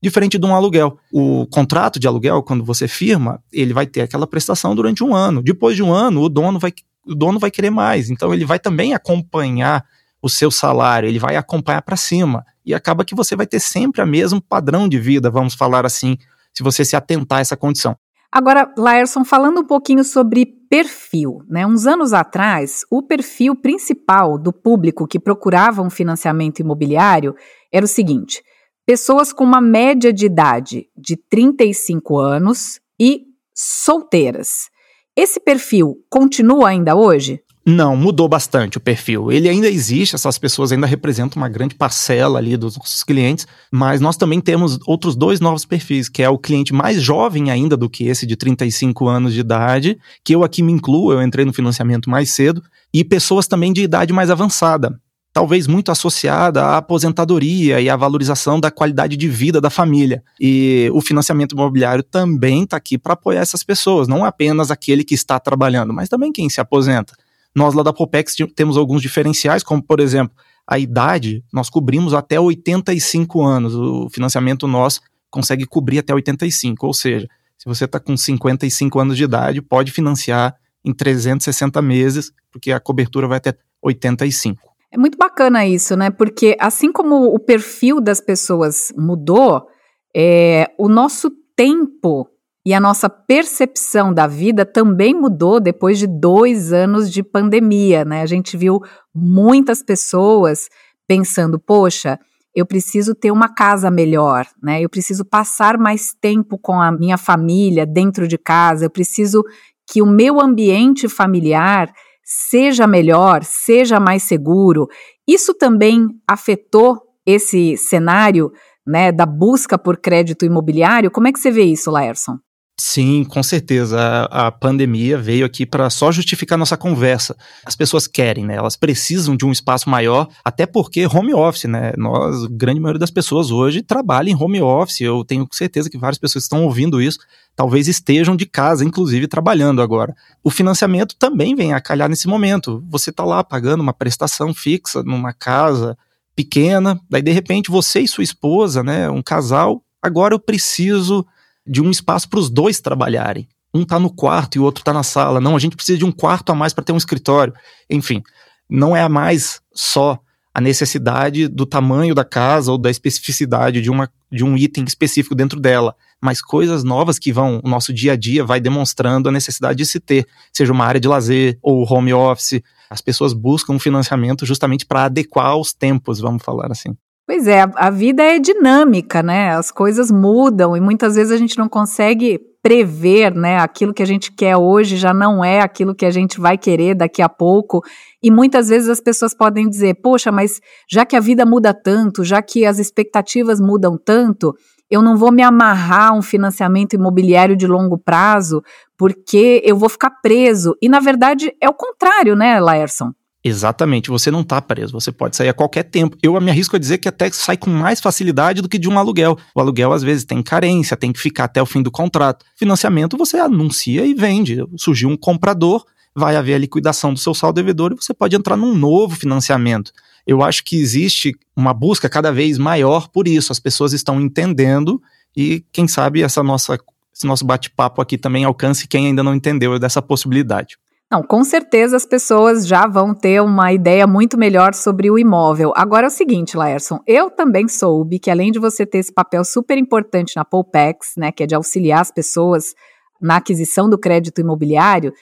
Diferente 0.01 0.37
de 0.37 0.45
um 0.45 0.55
aluguel. 0.55 0.97
O 1.11 1.47
contrato 1.47 1.99
de 1.99 2.07
aluguel, 2.07 2.43
quando 2.43 2.63
você 2.63 2.87
firma, 2.87 3.41
ele 3.51 3.73
vai 3.73 3.87
ter 3.87 4.01
aquela 4.01 4.27
prestação 4.27 4.75
durante 4.75 5.03
um 5.03 5.15
ano. 5.15 5.41
Depois 5.41 5.75
de 5.75 5.83
um 5.83 5.91
ano, 5.91 6.21
o 6.21 6.29
dono 6.29 6.59
vai, 6.59 6.71
o 7.05 7.15
dono 7.15 7.39
vai 7.39 7.49
querer 7.49 7.71
mais. 7.71 8.09
Então, 8.09 8.33
ele 8.33 8.45
vai 8.45 8.59
também 8.59 8.93
acompanhar 8.93 9.83
o 10.21 10.29
seu 10.29 10.51
salário, 10.51 11.07
ele 11.07 11.19
vai 11.19 11.35
acompanhar 11.35 11.81
para 11.81 11.95
cima. 11.95 12.45
E 12.65 12.73
acaba 12.73 13.05
que 13.05 13.15
você 13.15 13.35
vai 13.35 13.47
ter 13.47 13.59
sempre 13.59 14.01
o 14.01 14.07
mesmo 14.07 14.41
padrão 14.41 14.87
de 14.87 14.99
vida, 14.99 15.29
vamos 15.29 15.55
falar 15.55 15.85
assim, 15.85 16.17
se 16.53 16.61
você 16.61 16.83
se 16.83 16.95
atentar 16.95 17.39
a 17.39 17.41
essa 17.41 17.57
condição. 17.57 17.95
Agora, 18.31 18.71
Laerson, 18.77 19.23
falando 19.23 19.61
um 19.61 19.65
pouquinho 19.65 20.03
sobre 20.03 20.45
perfil, 20.69 21.41
né? 21.47 21.65
Uns 21.65 21.87
anos 21.87 22.11
atrás, 22.11 22.81
o 22.91 23.01
perfil 23.01 23.55
principal 23.55 24.37
do 24.37 24.51
público 24.51 25.07
que 25.07 25.19
procurava 25.19 25.81
um 25.81 25.89
financiamento 25.89 26.59
imobiliário 26.59 27.33
era 27.71 27.85
o 27.85 27.87
seguinte: 27.87 28.43
pessoas 28.87 29.33
com 29.33 29.43
uma 29.43 29.59
média 29.59 30.13
de 30.13 30.25
idade 30.25 30.85
de 30.97 31.17
35 31.17 32.17
anos 32.17 32.79
e 32.97 33.23
solteiras. 33.53 34.69
Esse 35.13 35.41
perfil 35.41 35.97
continua 36.09 36.69
ainda 36.69 36.95
hoje? 36.95 37.41
Não, 37.65 37.97
mudou 37.97 38.29
bastante 38.29 38.77
o 38.77 38.79
perfil. 38.79 39.29
Ele 39.29 39.49
ainda 39.49 39.67
existe, 39.67 40.15
essas 40.15 40.37
pessoas 40.37 40.71
ainda 40.71 40.87
representam 40.87 41.41
uma 41.41 41.49
grande 41.49 41.75
parcela 41.75 42.39
ali 42.39 42.55
dos 42.55 42.77
nossos 42.77 43.03
clientes, 43.03 43.45
mas 43.69 43.99
nós 43.99 44.15
também 44.15 44.39
temos 44.39 44.79
outros 44.87 45.17
dois 45.17 45.41
novos 45.41 45.65
perfis, 45.65 46.07
que 46.07 46.23
é 46.23 46.29
o 46.29 46.37
cliente 46.37 46.73
mais 46.73 47.01
jovem 47.01 47.51
ainda 47.51 47.75
do 47.75 47.89
que 47.89 48.07
esse 48.07 48.25
de 48.25 48.37
35 48.37 49.09
anos 49.09 49.33
de 49.33 49.41
idade, 49.41 49.99
que 50.23 50.33
eu 50.33 50.45
aqui 50.45 50.63
me 50.63 50.71
incluo, 50.71 51.11
eu 51.11 51.21
entrei 51.21 51.43
no 51.43 51.51
financiamento 51.51 52.09
mais 52.09 52.29
cedo, 52.29 52.63
e 52.93 53.03
pessoas 53.03 53.47
também 53.47 53.73
de 53.73 53.81
idade 53.81 54.13
mais 54.13 54.29
avançada, 54.29 54.97
talvez 55.37 55.67
muito 55.67 55.91
associada 55.91 56.63
à 56.63 56.77
aposentadoria 56.77 57.79
e 57.79 57.87
à 57.91 57.95
valorização 57.95 58.59
da 58.59 58.71
qualidade 58.71 59.15
de 59.15 59.29
vida 59.29 59.61
da 59.61 59.69
família. 59.69 60.23
E 60.39 60.89
o 60.91 60.99
financiamento 60.99 61.53
imobiliário 61.53 62.01
também 62.01 62.63
está 62.63 62.75
aqui 62.75 62.97
para 62.97 63.13
apoiar 63.13 63.41
essas 63.41 63.61
pessoas, 63.61 64.07
não 64.07 64.25
apenas 64.25 64.71
aquele 64.71 65.03
que 65.03 65.13
está 65.13 65.39
trabalhando, 65.39 65.93
mas 65.93 66.09
também 66.09 66.31
quem 66.31 66.49
se 66.49 66.59
aposenta. 66.59 67.13
Nós 67.53 67.75
lá 67.75 67.83
da 67.83 67.93
Popex 67.93 68.33
temos 68.55 68.77
alguns 68.77 68.99
diferenciais, 68.99 69.61
como 69.61 69.79
por 69.79 69.99
exemplo, 69.99 70.35
a 70.65 70.79
idade, 70.79 71.43
nós 71.53 71.69
cobrimos 71.69 72.15
até 72.15 72.39
85 72.39 73.43
anos. 73.43 73.75
O 73.75 74.09
financiamento 74.09 74.67
nosso 74.67 75.01
consegue 75.29 75.67
cobrir 75.67 75.99
até 75.99 76.15
85, 76.15 76.87
ou 76.87 76.95
seja, 76.95 77.27
se 77.59 77.65
você 77.67 77.85
está 77.85 77.99
com 77.99 78.17
55 78.17 78.99
anos 78.99 79.15
de 79.15 79.25
idade, 79.25 79.61
pode 79.61 79.91
financiar 79.91 80.55
em 80.83 80.91
360 80.91 81.79
meses, 81.79 82.31
porque 82.51 82.71
a 82.71 82.79
cobertura 82.79 83.27
vai 83.27 83.37
até 83.37 83.53
85. 83.83 84.66
É 84.91 84.97
muito 84.97 85.17
bacana 85.17 85.65
isso, 85.65 85.95
né? 85.95 86.09
Porque 86.09 86.55
assim 86.59 86.91
como 86.91 87.33
o 87.33 87.39
perfil 87.39 87.99
das 87.99 88.21
pessoas 88.21 88.93
mudou, 88.97 89.67
é, 90.15 90.71
o 90.77 90.87
nosso 90.87 91.29
tempo 91.55 92.27
e 92.65 92.73
a 92.73 92.79
nossa 92.79 93.09
percepção 93.09 94.13
da 94.13 94.27
vida 94.27 94.65
também 94.65 95.13
mudou 95.13 95.59
depois 95.59 95.97
de 95.99 96.07
dois 96.07 96.73
anos 96.73 97.11
de 97.11 97.23
pandemia, 97.23 98.05
né? 98.05 98.21
A 98.21 98.25
gente 98.25 98.57
viu 98.57 98.81
muitas 99.13 99.83
pessoas 99.83 100.69
pensando, 101.07 101.59
poxa, 101.59 102.19
eu 102.53 102.65
preciso 102.65 103.13
ter 103.13 103.31
uma 103.31 103.47
casa 103.47 103.91
melhor, 103.91 104.47
né? 104.61 104.81
Eu 104.81 104.89
preciso 104.89 105.23
passar 105.23 105.77
mais 105.77 106.13
tempo 106.19 106.57
com 106.57 106.81
a 106.81 106.91
minha 106.91 107.17
família 107.17 107.85
dentro 107.85 108.27
de 108.27 108.37
casa, 108.37 108.85
eu 108.85 108.89
preciso 108.89 109.43
que 109.89 110.01
o 110.01 110.05
meu 110.05 110.41
ambiente 110.41 111.07
familiar 111.07 111.89
seja 112.29 112.85
melhor, 112.85 113.45
seja 113.45 114.01
mais 114.01 114.23
seguro. 114.23 114.87
Isso 115.25 115.53
também 115.53 116.09
afetou 116.27 117.01
esse 117.25 117.77
cenário, 117.77 118.51
né, 118.85 119.13
da 119.13 119.25
busca 119.25 119.77
por 119.77 119.97
crédito 119.97 120.45
imobiliário? 120.45 121.09
Como 121.09 121.27
é 121.27 121.31
que 121.31 121.39
você 121.39 121.49
vê 121.49 121.63
isso, 121.63 121.89
Laerson? 121.89 122.37
Sim, 122.79 123.23
com 123.23 123.41
certeza. 123.41 123.99
A, 123.99 124.47
a 124.47 124.51
pandemia 124.51 125.17
veio 125.17 125.45
aqui 125.45 125.65
para 125.65 125.89
só 125.89 126.11
justificar 126.11 126.57
nossa 126.57 126.77
conversa. 126.77 127.35
As 127.65 127.75
pessoas 127.75 128.05
querem, 128.05 128.45
né? 128.45 128.55
Elas 128.55 128.75
precisam 128.75 129.35
de 129.35 129.45
um 129.45 129.51
espaço 129.51 129.89
maior, 129.89 130.27
até 130.45 130.65
porque 130.65 131.07
home 131.07 131.33
office, 131.33 131.65
né? 131.65 131.93
Nós, 131.97 132.45
grande 132.45 132.79
maioria 132.79 132.99
das 132.99 133.09
pessoas 133.09 133.49
hoje 133.49 133.81
trabalha 133.81 134.29
em 134.29 134.35
home 134.35 134.61
office. 134.61 135.01
Eu 135.01 135.25
tenho 135.25 135.47
certeza 135.51 135.89
que 135.89 135.97
várias 135.97 136.19
pessoas 136.19 136.43
estão 136.43 136.63
ouvindo 136.63 137.01
isso 137.01 137.19
talvez 137.57 137.87
estejam 137.87 138.35
de 138.35 138.45
casa, 138.45 138.85
inclusive 138.85 139.27
trabalhando 139.27 139.81
agora. 139.81 140.15
O 140.43 140.51
financiamento 140.51 141.15
também 141.17 141.55
vem 141.55 141.73
a 141.73 141.81
calhar 141.81 142.07
nesse 142.07 142.27
momento. 142.27 142.83
Você 142.87 143.09
está 143.09 143.25
lá 143.25 143.43
pagando 143.43 143.81
uma 143.81 143.93
prestação 143.93 144.53
fixa 144.53 145.01
numa 145.01 145.33
casa 145.33 145.97
pequena, 146.35 147.01
daí 147.09 147.23
de 147.23 147.31
repente 147.31 147.71
você 147.71 148.01
e 148.01 148.07
sua 148.07 148.23
esposa, 148.23 148.83
né, 148.83 149.09
um 149.09 149.23
casal, 149.23 149.81
agora 149.99 150.35
eu 150.35 150.39
preciso 150.39 151.25
de 151.67 151.81
um 151.81 151.91
espaço 151.91 152.29
para 152.29 152.39
os 152.39 152.49
dois 152.49 152.79
trabalharem. 152.79 153.47
Um 153.73 153.81
está 153.81 153.99
no 153.99 154.09
quarto 154.09 154.55
e 154.55 154.59
o 154.59 154.63
outro 154.63 154.81
está 154.81 154.93
na 154.93 155.03
sala. 155.03 155.41
Não, 155.41 155.55
a 155.55 155.59
gente 155.59 155.75
precisa 155.75 155.97
de 155.97 156.05
um 156.05 156.11
quarto 156.11 156.51
a 156.51 156.55
mais 156.55 156.73
para 156.73 156.83
ter 156.83 156.93
um 156.93 156.97
escritório. 156.97 157.53
Enfim, 157.89 158.23
não 158.69 158.95
é 158.95 159.07
mais 159.07 159.61
só 159.73 160.19
a 160.53 160.59
necessidade 160.59 161.47
do 161.47 161.67
tamanho 161.67 162.15
da 162.15 162.25
casa 162.25 162.71
ou 162.71 162.79
da 162.79 162.89
especificidade 162.89 163.79
de, 163.79 163.91
uma, 163.91 164.09
de 164.31 164.43
um 164.43 164.57
item 164.57 164.85
específico 164.85 165.35
dentro 165.35 165.59
dela, 165.59 165.95
mas 166.19 166.41
coisas 166.41 166.83
novas 166.83 167.19
que 167.19 167.31
vão, 167.31 167.61
o 167.63 167.69
nosso 167.69 167.93
dia 167.93 168.13
a 168.13 168.15
dia 168.15 168.43
vai 168.43 168.59
demonstrando 168.59 169.29
a 169.29 169.31
necessidade 169.31 169.77
de 169.77 169.85
se 169.85 169.99
ter, 169.99 170.25
seja 170.51 170.73
uma 170.73 170.83
área 170.83 170.99
de 170.99 171.07
lazer 171.07 171.59
ou 171.61 171.85
home 171.87 172.11
office. 172.11 172.59
As 172.89 173.01
pessoas 173.01 173.33
buscam 173.33 173.77
financiamento 173.77 174.47
justamente 174.47 174.83
para 174.83 175.03
adequar 175.03 175.47
aos 175.47 175.73
tempos, 175.73 176.19
vamos 176.19 176.41
falar 176.41 176.71
assim. 176.71 176.97
Pois 177.27 177.45
é, 177.45 177.65
a, 177.75 177.89
vida 177.89 178.23
é 178.23 178.39
dinâmica, 178.39 179.21
né? 179.21 179.49
As 179.49 179.69
coisas 179.69 180.09
mudam 180.09 180.77
e 180.77 180.79
muitas 180.79 181.15
vezes 181.15 181.33
a 181.33 181.35
gente 181.35 181.57
não 181.57 181.67
consegue 181.67 182.39
prever, 182.63 183.35
né? 183.35 183.59
Aquilo 183.59 183.93
que 183.93 184.01
a 184.01 184.05
gente 184.05 184.31
quer 184.31 184.55
hoje 184.55 184.95
já 184.95 185.13
não 185.13 185.43
é 185.43 185.59
aquilo 185.59 185.93
que 185.93 186.05
a 186.05 186.09
gente 186.09 186.39
vai 186.39 186.57
querer 186.57 186.95
daqui 186.95 187.21
a 187.21 187.27
pouco. 187.27 187.83
E 188.23 188.31
muitas 188.31 188.69
vezes 188.69 188.87
as 188.87 189.01
pessoas 189.01 189.33
podem 189.33 189.67
dizer: 189.67 189.95
Poxa, 189.95 190.31
mas 190.31 190.61
já 190.89 191.05
que 191.05 191.17
a 191.17 191.19
vida 191.19 191.45
muda 191.45 191.73
tanto, 191.73 192.23
já 192.23 192.41
que 192.41 192.65
as 192.65 192.79
expectativas 192.79 193.59
mudam 193.59 193.97
tanto, 193.97 194.55
eu 194.89 195.01
não 195.01 195.17
vou 195.17 195.29
me 195.29 195.43
amarrar 195.43 196.11
a 196.11 196.13
um 196.13 196.21
financiamento 196.21 196.93
imobiliário 196.93 197.57
de 197.57 197.67
longo 197.67 197.97
prazo, 197.97 198.63
porque 198.97 199.61
eu 199.65 199.75
vou 199.75 199.89
ficar 199.89 200.11
preso. 200.21 200.77
E 200.81 200.87
na 200.87 201.01
verdade 201.01 201.53
é 201.59 201.67
o 201.67 201.73
contrário, 201.73 202.37
né, 202.37 202.57
Laerson? 202.57 203.11
Exatamente, 203.43 204.09
você 204.09 204.29
não 204.29 204.41
está 204.41 204.61
preso, 204.61 204.91
você 204.91 205.11
pode 205.11 205.35
sair 205.35 205.49
a 205.49 205.53
qualquer 205.53 205.83
tempo. 205.83 206.17
Eu 206.21 206.39
me 206.41 206.49
arrisco 206.51 206.75
a 206.75 206.79
dizer 206.79 206.97
que 206.97 207.07
até 207.07 207.31
sai 207.31 207.55
com 207.55 207.69
mais 207.69 208.01
facilidade 208.01 208.61
do 208.61 208.67
que 208.67 208.79
de 208.79 208.89
um 208.89 208.97
aluguel. 208.97 209.37
O 209.55 209.61
aluguel 209.61 209.93
às 209.93 210.03
vezes 210.03 210.25
tem 210.25 210.41
carência, 210.41 210.97
tem 210.97 211.13
que 211.13 211.19
ficar 211.19 211.45
até 211.45 211.61
o 211.61 211.65
fim 211.65 211.81
do 211.81 211.91
contrato. 211.91 212.45
Financiamento 212.55 213.17
você 213.17 213.37
anuncia 213.37 214.05
e 214.05 214.13
vende. 214.13 214.57
Surgiu 214.75 215.07
um 215.07 215.15
comprador, 215.15 215.85
vai 216.15 216.35
haver 216.35 216.55
a 216.55 216.57
liquidação 216.57 217.13
do 217.13 217.19
seu 217.19 217.33
saldo 217.33 217.55
devedor 217.55 217.93
e 217.93 217.95
você 217.95 218.13
pode 218.13 218.35
entrar 218.35 218.57
num 218.57 218.75
novo 218.75 219.15
financiamento. 219.15 219.91
Eu 220.25 220.43
acho 220.43 220.63
que 220.63 220.75
existe 220.75 221.33
uma 221.55 221.73
busca 221.73 222.09
cada 222.09 222.31
vez 222.31 222.57
maior 222.57 223.07
por 223.07 223.27
isso. 223.27 223.51
As 223.51 223.59
pessoas 223.59 223.93
estão 223.93 224.19
entendendo 224.19 225.01
e 225.35 225.63
quem 225.71 225.87
sabe 225.87 226.21
essa 226.21 226.43
nossa 226.43 226.77
esse 227.15 227.25
nosso 227.25 227.43
bate-papo 227.45 227.99
aqui 227.99 228.15
também 228.15 228.43
alcance 228.43 228.87
quem 228.87 229.07
ainda 229.07 229.23
não 229.23 229.33
entendeu 229.33 229.79
dessa 229.79 230.03
possibilidade. 230.03 230.77
Não, 231.09 231.23
com 231.23 231.41
certeza 231.41 231.95
as 231.95 232.05
pessoas 232.05 232.67
já 232.67 232.85
vão 232.85 233.15
ter 233.15 233.41
uma 233.41 233.71
ideia 233.71 234.05
muito 234.05 234.37
melhor 234.37 234.73
sobre 234.73 235.09
o 235.09 235.17
imóvel. 235.17 235.71
Agora 235.73 236.07
é 236.07 236.09
o 236.09 236.11
seguinte, 236.11 236.57
Laerson, 236.57 236.99
eu 237.07 237.31
também 237.31 237.69
soube 237.69 238.19
que 238.19 238.29
além 238.29 238.51
de 238.51 238.59
você 238.59 238.85
ter 238.85 238.97
esse 238.97 239.13
papel 239.13 239.45
super 239.45 239.77
importante 239.77 240.35
na 240.35 240.43
Polpex, 240.43 241.13
né, 241.15 241.31
que 241.31 241.43
é 241.43 241.47
de 241.47 241.55
auxiliar 241.55 242.01
as 242.01 242.11
pessoas 242.11 242.73
na 243.21 243.37
aquisição 243.37 243.89
do 243.89 243.97
crédito 243.97 244.41
imobiliário, 244.41 245.13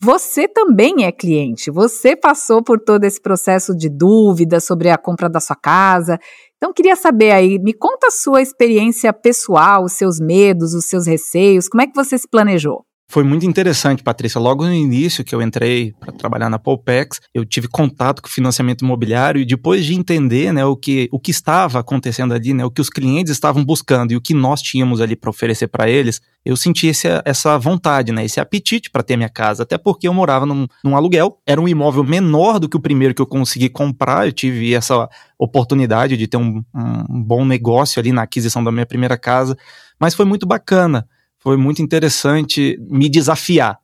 você 0.00 0.46
também 0.46 1.04
é 1.04 1.10
cliente. 1.10 1.72
Você 1.72 2.14
passou 2.14 2.62
por 2.62 2.78
todo 2.78 3.02
esse 3.02 3.20
processo 3.20 3.76
de 3.76 3.88
dúvida 3.88 4.60
sobre 4.60 4.90
a 4.90 4.98
compra 4.98 5.28
da 5.28 5.40
sua 5.40 5.56
casa. 5.56 6.20
Então 6.56 6.72
queria 6.72 6.94
saber 6.94 7.32
aí, 7.32 7.58
me 7.58 7.72
conta 7.72 8.06
a 8.06 8.10
sua 8.12 8.42
experiência 8.42 9.12
pessoal, 9.12 9.82
os 9.84 9.94
seus 9.94 10.20
medos, 10.20 10.72
os 10.72 10.84
seus 10.84 11.04
receios, 11.04 11.68
como 11.68 11.82
é 11.82 11.86
que 11.88 11.96
você 11.96 12.16
se 12.16 12.28
planejou? 12.28 12.84
Foi 13.12 13.22
muito 13.22 13.44
interessante, 13.44 14.02
Patrícia. 14.02 14.40
Logo 14.40 14.64
no 14.64 14.72
início 14.72 15.22
que 15.22 15.34
eu 15.34 15.42
entrei 15.42 15.92
para 16.00 16.14
trabalhar 16.14 16.48
na 16.48 16.58
Polpex, 16.58 17.20
eu 17.34 17.44
tive 17.44 17.68
contato 17.68 18.22
com 18.22 18.28
financiamento 18.30 18.86
imobiliário 18.86 19.38
e 19.38 19.44
depois 19.44 19.84
de 19.84 19.94
entender 19.94 20.50
né, 20.50 20.64
o, 20.64 20.74
que, 20.74 21.10
o 21.12 21.20
que 21.20 21.30
estava 21.30 21.78
acontecendo 21.78 22.32
ali, 22.32 22.54
né, 22.54 22.64
o 22.64 22.70
que 22.70 22.80
os 22.80 22.88
clientes 22.88 23.30
estavam 23.30 23.62
buscando 23.62 24.12
e 24.12 24.16
o 24.16 24.20
que 24.22 24.32
nós 24.32 24.62
tínhamos 24.62 24.98
ali 24.98 25.14
para 25.14 25.28
oferecer 25.28 25.68
para 25.68 25.90
eles, 25.90 26.22
eu 26.42 26.56
senti 26.56 26.86
esse, 26.86 27.06
essa 27.26 27.58
vontade, 27.58 28.12
né, 28.12 28.24
esse 28.24 28.40
apetite 28.40 28.90
para 28.90 29.02
ter 29.02 29.18
minha 29.18 29.28
casa. 29.28 29.64
Até 29.64 29.76
porque 29.76 30.08
eu 30.08 30.14
morava 30.14 30.46
num, 30.46 30.66
num 30.82 30.96
aluguel, 30.96 31.38
era 31.46 31.60
um 31.60 31.68
imóvel 31.68 32.04
menor 32.04 32.58
do 32.58 32.66
que 32.66 32.78
o 32.78 32.80
primeiro 32.80 33.12
que 33.12 33.20
eu 33.20 33.26
consegui 33.26 33.68
comprar. 33.68 34.26
Eu 34.26 34.32
tive 34.32 34.72
essa 34.72 35.06
oportunidade 35.38 36.16
de 36.16 36.26
ter 36.26 36.38
um, 36.38 36.64
um 36.74 37.22
bom 37.22 37.44
negócio 37.44 38.00
ali 38.00 38.10
na 38.10 38.22
aquisição 38.22 38.64
da 38.64 38.72
minha 38.72 38.86
primeira 38.86 39.18
casa, 39.18 39.54
mas 40.00 40.14
foi 40.14 40.24
muito 40.24 40.46
bacana 40.46 41.06
foi 41.42 41.56
muito 41.56 41.82
interessante 41.82 42.78
me 42.88 43.08
desafiar, 43.08 43.78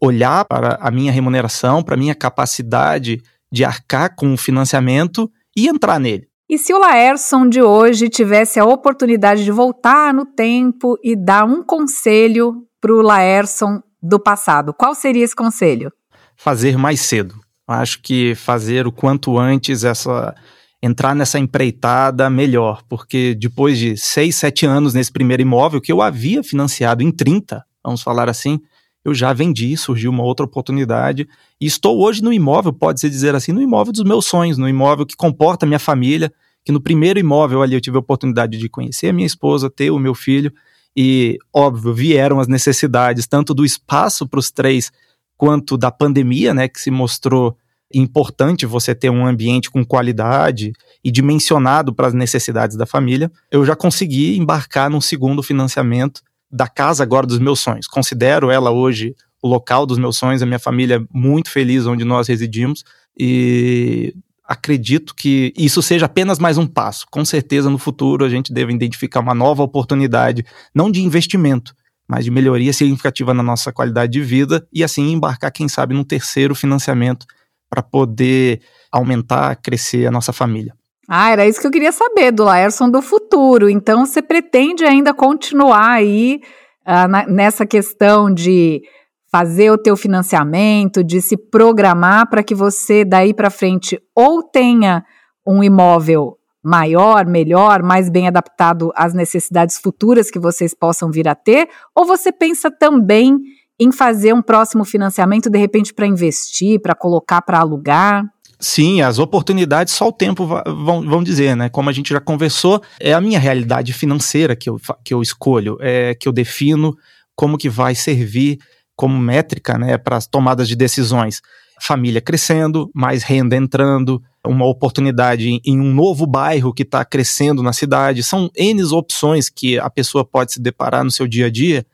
olhar 0.00 0.44
para 0.44 0.76
a 0.80 0.90
minha 0.90 1.12
remuneração, 1.12 1.82
para 1.82 1.94
a 1.94 1.98
minha 1.98 2.14
capacidade 2.14 3.22
de 3.50 3.64
arcar 3.64 4.14
com 4.16 4.34
o 4.34 4.36
financiamento 4.36 5.30
e 5.56 5.68
entrar 5.68 6.00
nele. 6.00 6.28
E 6.48 6.58
se 6.58 6.72
o 6.72 6.78
Laerson 6.78 7.48
de 7.48 7.62
hoje 7.62 8.08
tivesse 8.08 8.58
a 8.58 8.64
oportunidade 8.64 9.44
de 9.44 9.50
voltar 9.50 10.12
no 10.12 10.26
tempo 10.26 10.98
e 11.02 11.16
dar 11.16 11.44
um 11.44 11.62
conselho 11.62 12.64
para 12.80 12.92
o 12.92 13.02
Laerson 13.02 13.80
do 14.02 14.18
passado, 14.18 14.74
qual 14.74 14.94
seria 14.94 15.24
esse 15.24 15.34
conselho? 15.34 15.92
Fazer 16.36 16.76
mais 16.76 17.00
cedo. 17.00 17.34
Acho 17.68 18.00
que 18.00 18.34
fazer 18.34 18.86
o 18.86 18.92
quanto 18.92 19.38
antes 19.38 19.82
essa 19.82 20.34
entrar 20.82 21.14
nessa 21.14 21.38
empreitada 21.38 22.28
melhor, 22.28 22.82
porque 22.88 23.34
depois 23.34 23.78
de 23.78 23.96
seis, 23.96 24.36
sete 24.36 24.66
anos 24.66 24.94
nesse 24.94 25.10
primeiro 25.10 25.42
imóvel, 25.42 25.80
que 25.80 25.92
eu 25.92 26.02
havia 26.02 26.42
financiado 26.42 27.02
em 27.02 27.10
30, 27.10 27.64
vamos 27.82 28.02
falar 28.02 28.28
assim, 28.28 28.60
eu 29.04 29.14
já 29.14 29.32
vendi, 29.32 29.76
surgiu 29.76 30.10
uma 30.10 30.22
outra 30.22 30.44
oportunidade, 30.44 31.28
e 31.60 31.66
estou 31.66 32.00
hoje 32.00 32.22
no 32.22 32.32
imóvel, 32.32 32.72
pode-se 32.72 33.08
dizer 33.08 33.34
assim, 33.34 33.52
no 33.52 33.62
imóvel 33.62 33.92
dos 33.92 34.04
meus 34.04 34.26
sonhos, 34.26 34.58
no 34.58 34.68
imóvel 34.68 35.06
que 35.06 35.16
comporta 35.16 35.64
minha 35.64 35.78
família, 35.78 36.32
que 36.64 36.72
no 36.72 36.80
primeiro 36.80 37.18
imóvel 37.18 37.62
ali 37.62 37.74
eu 37.74 37.80
tive 37.80 37.96
a 37.96 38.00
oportunidade 38.00 38.58
de 38.58 38.68
conhecer 38.68 39.08
a 39.08 39.12
minha 39.12 39.26
esposa, 39.26 39.70
ter 39.70 39.90
o 39.90 39.98
meu 39.98 40.14
filho, 40.14 40.52
e, 40.96 41.38
óbvio, 41.54 41.94
vieram 41.94 42.40
as 42.40 42.48
necessidades, 42.48 43.26
tanto 43.26 43.54
do 43.54 43.64
espaço 43.64 44.26
para 44.26 44.40
os 44.40 44.50
três, 44.50 44.90
quanto 45.36 45.76
da 45.76 45.90
pandemia, 45.90 46.52
né, 46.52 46.68
que 46.68 46.80
se 46.80 46.90
mostrou 46.90 47.56
importante 47.92 48.66
você 48.66 48.94
ter 48.94 49.10
um 49.10 49.26
ambiente 49.26 49.70
com 49.70 49.84
qualidade 49.84 50.72
e 51.04 51.10
dimensionado 51.10 51.94
para 51.94 52.08
as 52.08 52.14
necessidades 52.14 52.76
da 52.76 52.86
família, 52.86 53.30
eu 53.50 53.64
já 53.64 53.76
consegui 53.76 54.36
embarcar 54.36 54.90
num 54.90 55.00
segundo 55.00 55.42
financiamento 55.42 56.20
da 56.50 56.68
casa 56.68 57.02
agora 57.02 57.26
dos 57.26 57.38
meus 57.38 57.60
sonhos. 57.60 57.86
Considero 57.86 58.50
ela 58.50 58.70
hoje 58.70 59.14
o 59.42 59.48
local 59.48 59.86
dos 59.86 59.98
meus 59.98 60.16
sonhos, 60.16 60.42
a 60.42 60.46
minha 60.46 60.58
família 60.58 60.96
é 60.96 61.06
muito 61.12 61.50
feliz 61.50 61.86
onde 61.86 62.04
nós 62.04 62.28
residimos 62.28 62.82
e 63.18 64.14
acredito 64.44 65.14
que 65.14 65.52
isso 65.56 65.82
seja 65.82 66.06
apenas 66.06 66.38
mais 66.38 66.58
um 66.58 66.66
passo. 66.66 67.06
Com 67.10 67.24
certeza 67.24 67.68
no 67.68 67.78
futuro 67.78 68.24
a 68.24 68.28
gente 68.28 68.52
deve 68.52 68.72
identificar 68.72 69.20
uma 69.20 69.34
nova 69.34 69.62
oportunidade, 69.62 70.44
não 70.74 70.90
de 70.90 71.02
investimento, 71.02 71.74
mas 72.08 72.24
de 72.24 72.30
melhoria 72.30 72.72
significativa 72.72 73.34
na 73.34 73.42
nossa 73.42 73.72
qualidade 73.72 74.12
de 74.12 74.20
vida 74.20 74.66
e 74.72 74.84
assim 74.84 75.12
embarcar, 75.12 75.50
quem 75.50 75.68
sabe, 75.68 75.94
num 75.94 76.04
terceiro 76.04 76.54
financiamento 76.54 77.26
para 77.68 77.82
poder 77.82 78.60
aumentar, 78.90 79.56
crescer 79.56 80.06
a 80.06 80.10
nossa 80.10 80.32
família. 80.32 80.74
Ah, 81.08 81.30
era 81.30 81.46
isso 81.46 81.60
que 81.60 81.66
eu 81.66 81.70
queria 81.70 81.92
saber 81.92 82.32
do 82.32 82.44
Laerson 82.44 82.90
do 82.90 83.00
futuro. 83.00 83.68
Então, 83.68 84.04
você 84.04 84.20
pretende 84.20 84.84
ainda 84.84 85.14
continuar 85.14 85.90
aí 85.90 86.40
uh, 86.86 87.08
na, 87.08 87.26
nessa 87.26 87.64
questão 87.64 88.32
de 88.32 88.82
fazer 89.30 89.70
o 89.70 89.78
teu 89.78 89.96
financiamento, 89.96 91.04
de 91.04 91.20
se 91.20 91.36
programar 91.36 92.28
para 92.28 92.42
que 92.42 92.54
você 92.54 93.04
daí 93.04 93.34
para 93.34 93.50
frente 93.50 94.00
ou 94.14 94.42
tenha 94.42 95.04
um 95.46 95.62
imóvel 95.62 96.36
maior, 96.64 97.26
melhor, 97.26 97.82
mais 97.82 98.08
bem 98.10 98.26
adaptado 98.26 98.90
às 98.96 99.14
necessidades 99.14 99.78
futuras 99.78 100.30
que 100.30 100.38
vocês 100.38 100.74
possam 100.74 101.12
vir 101.12 101.28
a 101.28 101.34
ter, 101.34 101.68
ou 101.94 102.04
você 102.04 102.32
pensa 102.32 102.70
também 102.70 103.38
em 103.78 103.92
fazer 103.92 104.32
um 104.32 104.42
próximo 104.42 104.84
financiamento, 104.84 105.50
de 105.50 105.58
repente, 105.58 105.92
para 105.92 106.06
investir, 106.06 106.80
para 106.80 106.94
colocar 106.94 107.42
para 107.42 107.58
alugar? 107.58 108.24
Sim, 108.58 109.02
as 109.02 109.18
oportunidades 109.18 109.92
só 109.92 110.08
o 110.08 110.12
tempo 110.12 110.46
vão, 110.46 111.02
vão 111.02 111.22
dizer, 111.22 111.54
né? 111.54 111.68
Como 111.68 111.90
a 111.90 111.92
gente 111.92 112.08
já 112.08 112.20
conversou, 112.20 112.82
é 112.98 113.12
a 113.12 113.20
minha 113.20 113.38
realidade 113.38 113.92
financeira 113.92 114.56
que 114.56 114.70
eu, 114.70 114.80
que 115.04 115.12
eu 115.12 115.20
escolho, 115.20 115.76
é 115.80 116.14
que 116.14 116.26
eu 116.26 116.32
defino 116.32 116.96
como 117.34 117.58
que 117.58 117.68
vai 117.68 117.94
servir 117.94 118.58
como 118.96 119.18
métrica 119.18 119.76
né, 119.76 119.98
para 119.98 120.16
as 120.16 120.26
tomadas 120.26 120.66
de 120.66 120.74
decisões. 120.74 121.42
Família 121.78 122.22
crescendo, 122.22 122.90
mais 122.94 123.22
renda 123.22 123.54
entrando, 123.54 124.22
uma 124.42 124.64
oportunidade 124.64 125.60
em 125.62 125.78
um 125.78 125.92
novo 125.92 126.26
bairro 126.26 126.72
que 126.72 126.82
está 126.82 127.04
crescendo 127.04 127.62
na 127.62 127.74
cidade. 127.74 128.22
São 128.22 128.50
N 128.56 128.82
opções 128.84 129.50
que 129.50 129.78
a 129.78 129.90
pessoa 129.90 130.24
pode 130.24 130.54
se 130.54 130.62
deparar 130.62 131.04
no 131.04 131.10
seu 131.10 131.28
dia 131.28 131.46
a 131.46 131.50
dia 131.50 131.84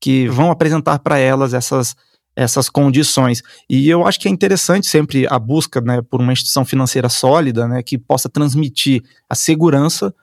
que 0.00 0.28
vão 0.28 0.50
apresentar 0.50 0.98
para 1.00 1.18
elas 1.18 1.52
essas, 1.52 1.94
essas 2.34 2.68
condições. 2.68 3.42
E 3.68 3.88
eu 3.88 4.06
acho 4.06 4.18
que 4.18 4.28
é 4.28 4.30
interessante 4.30 4.86
sempre 4.86 5.26
a 5.28 5.38
busca 5.38 5.80
né, 5.80 6.00
por 6.02 6.20
uma 6.20 6.32
instituição 6.32 6.64
financeira 6.64 7.08
sólida, 7.08 7.68
né, 7.68 7.82
que 7.82 7.98
possa 7.98 8.28
transmitir 8.28 9.02
a 9.28 9.34
segurança 9.34 10.14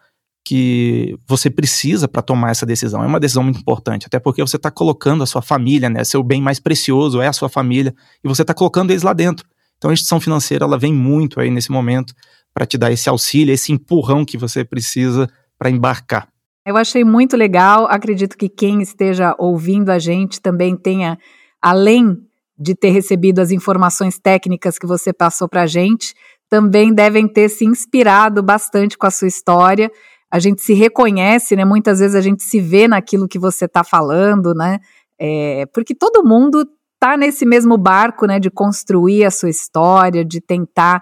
que 0.43 1.17
você 1.27 1.49
precisa 1.49 2.07
para 2.07 2.21
tomar 2.21 2.51
essa 2.51 2.65
decisão. 2.65 3.03
É 3.03 3.05
uma 3.05 3.19
decisão 3.19 3.43
muito 3.43 3.59
importante, 3.59 4.07
até 4.07 4.17
porque 4.17 4.41
você 4.41 4.55
está 4.55 4.71
colocando 4.71 5.21
a 5.21 5.27
sua 5.27 5.41
família, 5.41 5.89
né, 5.89 6.03
seu 6.03 6.23
bem 6.23 6.41
mais 6.41 6.59
precioso 6.59 7.21
é 7.21 7.27
a 7.27 7.33
sua 7.33 7.49
família, 7.49 7.93
e 8.23 8.27
você 8.27 8.43
está 8.43 8.53
colocando 8.53 8.91
eles 8.91 9.03
lá 9.03 9.13
dentro. 9.13 9.45
Então 9.77 9.91
a 9.91 9.93
instituição 9.93 10.19
financeira 10.19 10.65
ela 10.65 10.77
vem 10.77 10.93
muito 10.93 11.39
aí 11.39 11.51
nesse 11.51 11.71
momento 11.71 12.13
para 12.53 12.65
te 12.65 12.77
dar 12.77 12.91
esse 12.91 13.07
auxílio, 13.09 13.53
esse 13.53 13.71
empurrão 13.71 14.25
que 14.25 14.37
você 14.37 14.63
precisa 14.63 15.29
para 15.59 15.69
embarcar. 15.69 16.27
Eu 16.67 16.75
achei 16.75 17.05
muito 17.05 17.37
legal. 17.37 17.87
Acredito 17.89 18.37
que 18.37 18.49
quem 18.49 18.81
esteja 18.81 19.33
ouvindo 19.39 19.89
a 19.89 19.97
gente 19.97 20.41
também 20.41 20.75
tenha, 20.75 21.17
além 21.61 22.17
de 22.59 22.75
ter 22.75 22.89
recebido 22.89 23.39
as 23.39 23.51
informações 23.51 24.19
técnicas 24.19 24.77
que 24.77 24.85
você 24.85 25.13
passou 25.13 25.47
para 25.47 25.61
a 25.61 25.65
gente, 25.65 26.13
também 26.49 26.93
devem 26.93 27.25
ter 27.25 27.47
se 27.47 27.63
inspirado 27.63 28.43
bastante 28.43 28.97
com 28.97 29.07
a 29.07 29.11
sua 29.11 29.29
história. 29.29 29.89
A 30.29 30.39
gente 30.39 30.61
se 30.61 30.73
reconhece, 30.73 31.55
né? 31.55 31.63
Muitas 31.63 31.99
vezes 31.99 32.15
a 32.17 32.19
gente 32.19 32.43
se 32.43 32.59
vê 32.59 32.85
naquilo 32.85 33.29
que 33.29 33.39
você 33.39 33.63
está 33.63 33.81
falando, 33.81 34.53
né? 34.53 34.79
É, 35.17 35.65
porque 35.73 35.95
todo 35.95 36.27
mundo 36.27 36.67
está 36.95 37.15
nesse 37.15 37.45
mesmo 37.45 37.77
barco, 37.77 38.25
né? 38.25 38.41
De 38.41 38.51
construir 38.51 39.23
a 39.23 39.31
sua 39.31 39.49
história, 39.49 40.25
de 40.25 40.41
tentar 40.41 41.01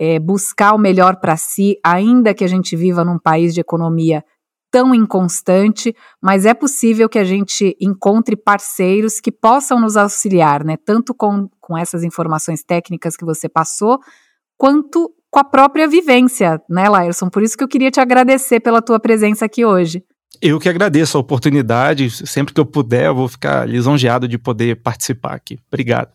é, 0.00 0.18
buscar 0.18 0.72
o 0.72 0.78
melhor 0.78 1.16
para 1.16 1.36
si, 1.36 1.76
ainda 1.84 2.32
que 2.32 2.44
a 2.44 2.48
gente 2.48 2.74
viva 2.74 3.04
num 3.04 3.18
país 3.18 3.52
de 3.52 3.60
economia 3.60 4.24
tão 4.72 4.94
inconstante, 4.94 5.94
mas 6.20 6.46
é 6.46 6.54
possível 6.54 7.06
que 7.06 7.18
a 7.18 7.24
gente 7.24 7.76
encontre 7.78 8.34
parceiros 8.34 9.20
que 9.20 9.30
possam 9.30 9.78
nos 9.78 9.98
auxiliar, 9.98 10.64
né? 10.64 10.78
Tanto 10.82 11.14
com, 11.14 11.48
com 11.60 11.76
essas 11.76 12.02
informações 12.02 12.64
técnicas 12.64 13.14
que 13.14 13.24
você 13.24 13.50
passou, 13.50 14.00
quanto 14.56 15.12
com 15.30 15.38
a 15.38 15.44
própria 15.44 15.86
vivência, 15.86 16.60
né, 16.68 16.88
Laerson? 16.88 17.28
Por 17.28 17.42
isso 17.42 17.56
que 17.56 17.62
eu 17.62 17.68
queria 17.68 17.90
te 17.90 18.00
agradecer 18.00 18.60
pela 18.60 18.80
tua 18.80 18.98
presença 18.98 19.44
aqui 19.44 19.62
hoje. 19.64 20.02
Eu 20.40 20.58
que 20.58 20.68
agradeço 20.68 21.18
a 21.18 21.20
oportunidade. 21.20 22.10
Sempre 22.26 22.54
que 22.54 22.60
eu 22.60 22.66
puder, 22.66 23.06
eu 23.06 23.14
vou 23.14 23.28
ficar 23.28 23.68
lisonjeado 23.68 24.26
de 24.26 24.38
poder 24.38 24.82
participar 24.82 25.34
aqui. 25.34 25.58
Obrigado. 25.68 26.10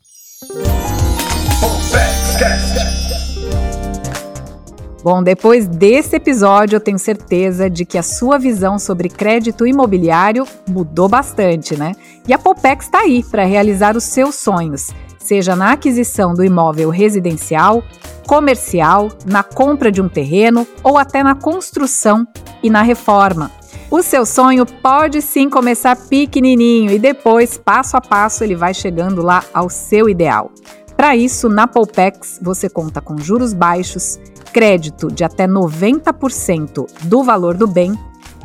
Bom, 5.10 5.24
depois 5.24 5.70
desse 5.70 6.18
episódio, 6.18 6.76
eu 6.76 6.82
tenho 6.82 7.00
certeza 7.00 7.70
de 7.70 7.86
que 7.86 7.98
a 7.98 8.04
sua 8.04 8.38
visão 8.38 8.78
sobre 8.78 9.08
crédito 9.08 9.66
imobiliário 9.66 10.46
mudou 10.68 11.08
bastante, 11.08 11.78
né? 11.78 11.94
E 12.28 12.34
a 12.34 12.38
Popex 12.38 12.88
está 12.88 13.00
aí 13.00 13.24
para 13.24 13.46
realizar 13.46 13.96
os 13.96 14.04
seus 14.04 14.36
sonhos, 14.36 14.90
seja 15.18 15.56
na 15.56 15.72
aquisição 15.72 16.34
do 16.34 16.44
imóvel 16.44 16.90
residencial, 16.90 17.82
comercial, 18.28 19.08
na 19.26 19.44
compra 19.44 19.90
de 19.90 20.02
um 20.02 20.10
terreno 20.10 20.68
ou 20.84 20.98
até 20.98 21.24
na 21.24 21.36
construção 21.36 22.28
e 22.62 22.70
na 22.70 22.82
reforma. 22.82 23.50
O 23.90 24.02
seu 24.02 24.26
sonho 24.26 24.66
pode 24.66 25.22
sim 25.22 25.50
começar 25.50 25.96
pequenininho 25.96 26.92
e 26.92 27.00
depois, 27.00 27.58
passo 27.58 27.96
a 27.96 28.02
passo, 28.02 28.44
ele 28.44 28.58
vai 28.58 28.74
chegando 28.74 29.22
lá 29.22 29.42
ao 29.54 29.70
seu 29.70 30.10
ideal. 30.10 30.52
Para 30.98 31.16
isso, 31.16 31.48
na 31.48 31.66
Poupex 31.66 32.40
você 32.42 32.68
conta 32.68 33.00
com 33.00 33.18
juros 33.20 33.54
baixos, 33.54 34.20
crédito 34.58 35.12
de 35.12 35.24
até 35.24 35.48
90% 35.48 36.88
do 37.04 37.22
valor 37.22 37.56
do 37.56 37.68
bem 37.68 37.94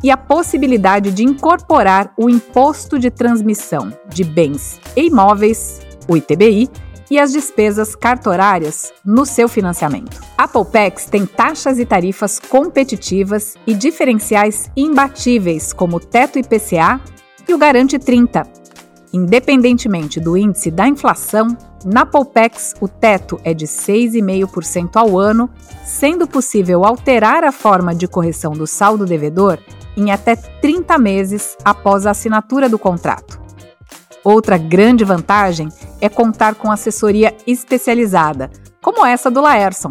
e 0.05 0.11
a 0.11 0.17
possibilidade 0.19 1.11
de 1.11 1.25
incorporar 1.25 2.13
o 2.19 2.29
Imposto 2.29 2.99
de 2.99 3.11
Transmissão 3.11 3.91
de 4.11 4.23
Bens 4.23 4.79
e 4.95 5.07
Imóveis, 5.07 5.81
o 6.07 6.15
ITBI, 6.15 6.69
e 7.11 7.19
as 7.19 7.33
despesas 7.33 7.97
cartorárias 7.97 8.93
no 9.03 9.25
seu 9.25 9.49
financiamento. 9.49 10.21
A 10.37 10.47
Poupex 10.47 11.07
tem 11.07 11.25
taxas 11.25 11.79
e 11.79 11.87
tarifas 11.87 12.39
competitivas 12.39 13.55
e 13.67 13.73
diferenciais 13.73 14.71
imbatíveis, 14.77 15.73
como 15.73 15.97
o 15.97 16.01
teto 16.01 16.39
IPCA 16.39 17.01
e 17.49 17.55
o 17.55 17.59
Garante 17.59 17.99
30 17.99 18.61
Independentemente 19.13 20.19
do 20.19 20.39
índice 20.39 20.71
da 20.71 20.89
inflação, 20.89 21.55
na 21.85 22.07
Poupex 22.07 22.75
o 22.81 22.89
teto 22.89 23.41
é 23.45 23.53
de 23.53 23.67
6,5% 23.67 24.97
ao 24.97 25.19
ano, 25.19 25.49
sendo 25.85 26.27
possível 26.27 26.85
alterar 26.85 27.45
a 27.45 27.53
forma 27.53 27.95
de 27.95 28.07
correção 28.07 28.53
do 28.53 28.67
saldo 28.67 29.05
devedor 29.05 29.59
em 29.97 30.11
até 30.11 30.37
30 30.37 30.99
meses 30.99 31.57
após 31.65 32.07
a 32.07 32.11
assinatura 32.11 32.69
do 32.69 32.79
contrato. 32.79 33.41
Outra 34.25 34.57
grande 34.57 35.05
vantagem 35.05 35.69
é 36.01 36.09
contar 36.09 36.55
com 36.55 36.71
assessoria 36.71 37.35
especializada, 37.47 38.51
como 38.81 39.05
essa 39.05 39.31
do 39.31 39.41
Laerson. 39.41 39.91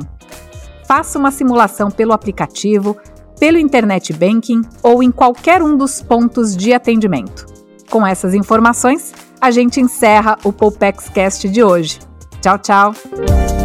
Faça 0.87 1.19
uma 1.19 1.31
simulação 1.31 1.91
pelo 1.91 2.13
aplicativo, 2.13 2.97
pelo 3.39 3.57
internet 3.57 4.13
banking 4.13 4.61
ou 4.81 5.01
em 5.03 5.11
qualquer 5.11 5.61
um 5.61 5.75
dos 5.75 6.01
pontos 6.01 6.55
de 6.55 6.73
atendimento. 6.73 7.45
Com 7.89 8.05
essas 8.05 8.33
informações, 8.33 9.13
a 9.41 9.49
gente 9.49 9.81
encerra 9.81 10.37
o 10.43 10.53
Poupex 10.53 11.09
Cast 11.09 11.49
de 11.49 11.63
hoje. 11.63 11.99
Tchau, 12.41 12.59
tchau! 12.59 13.60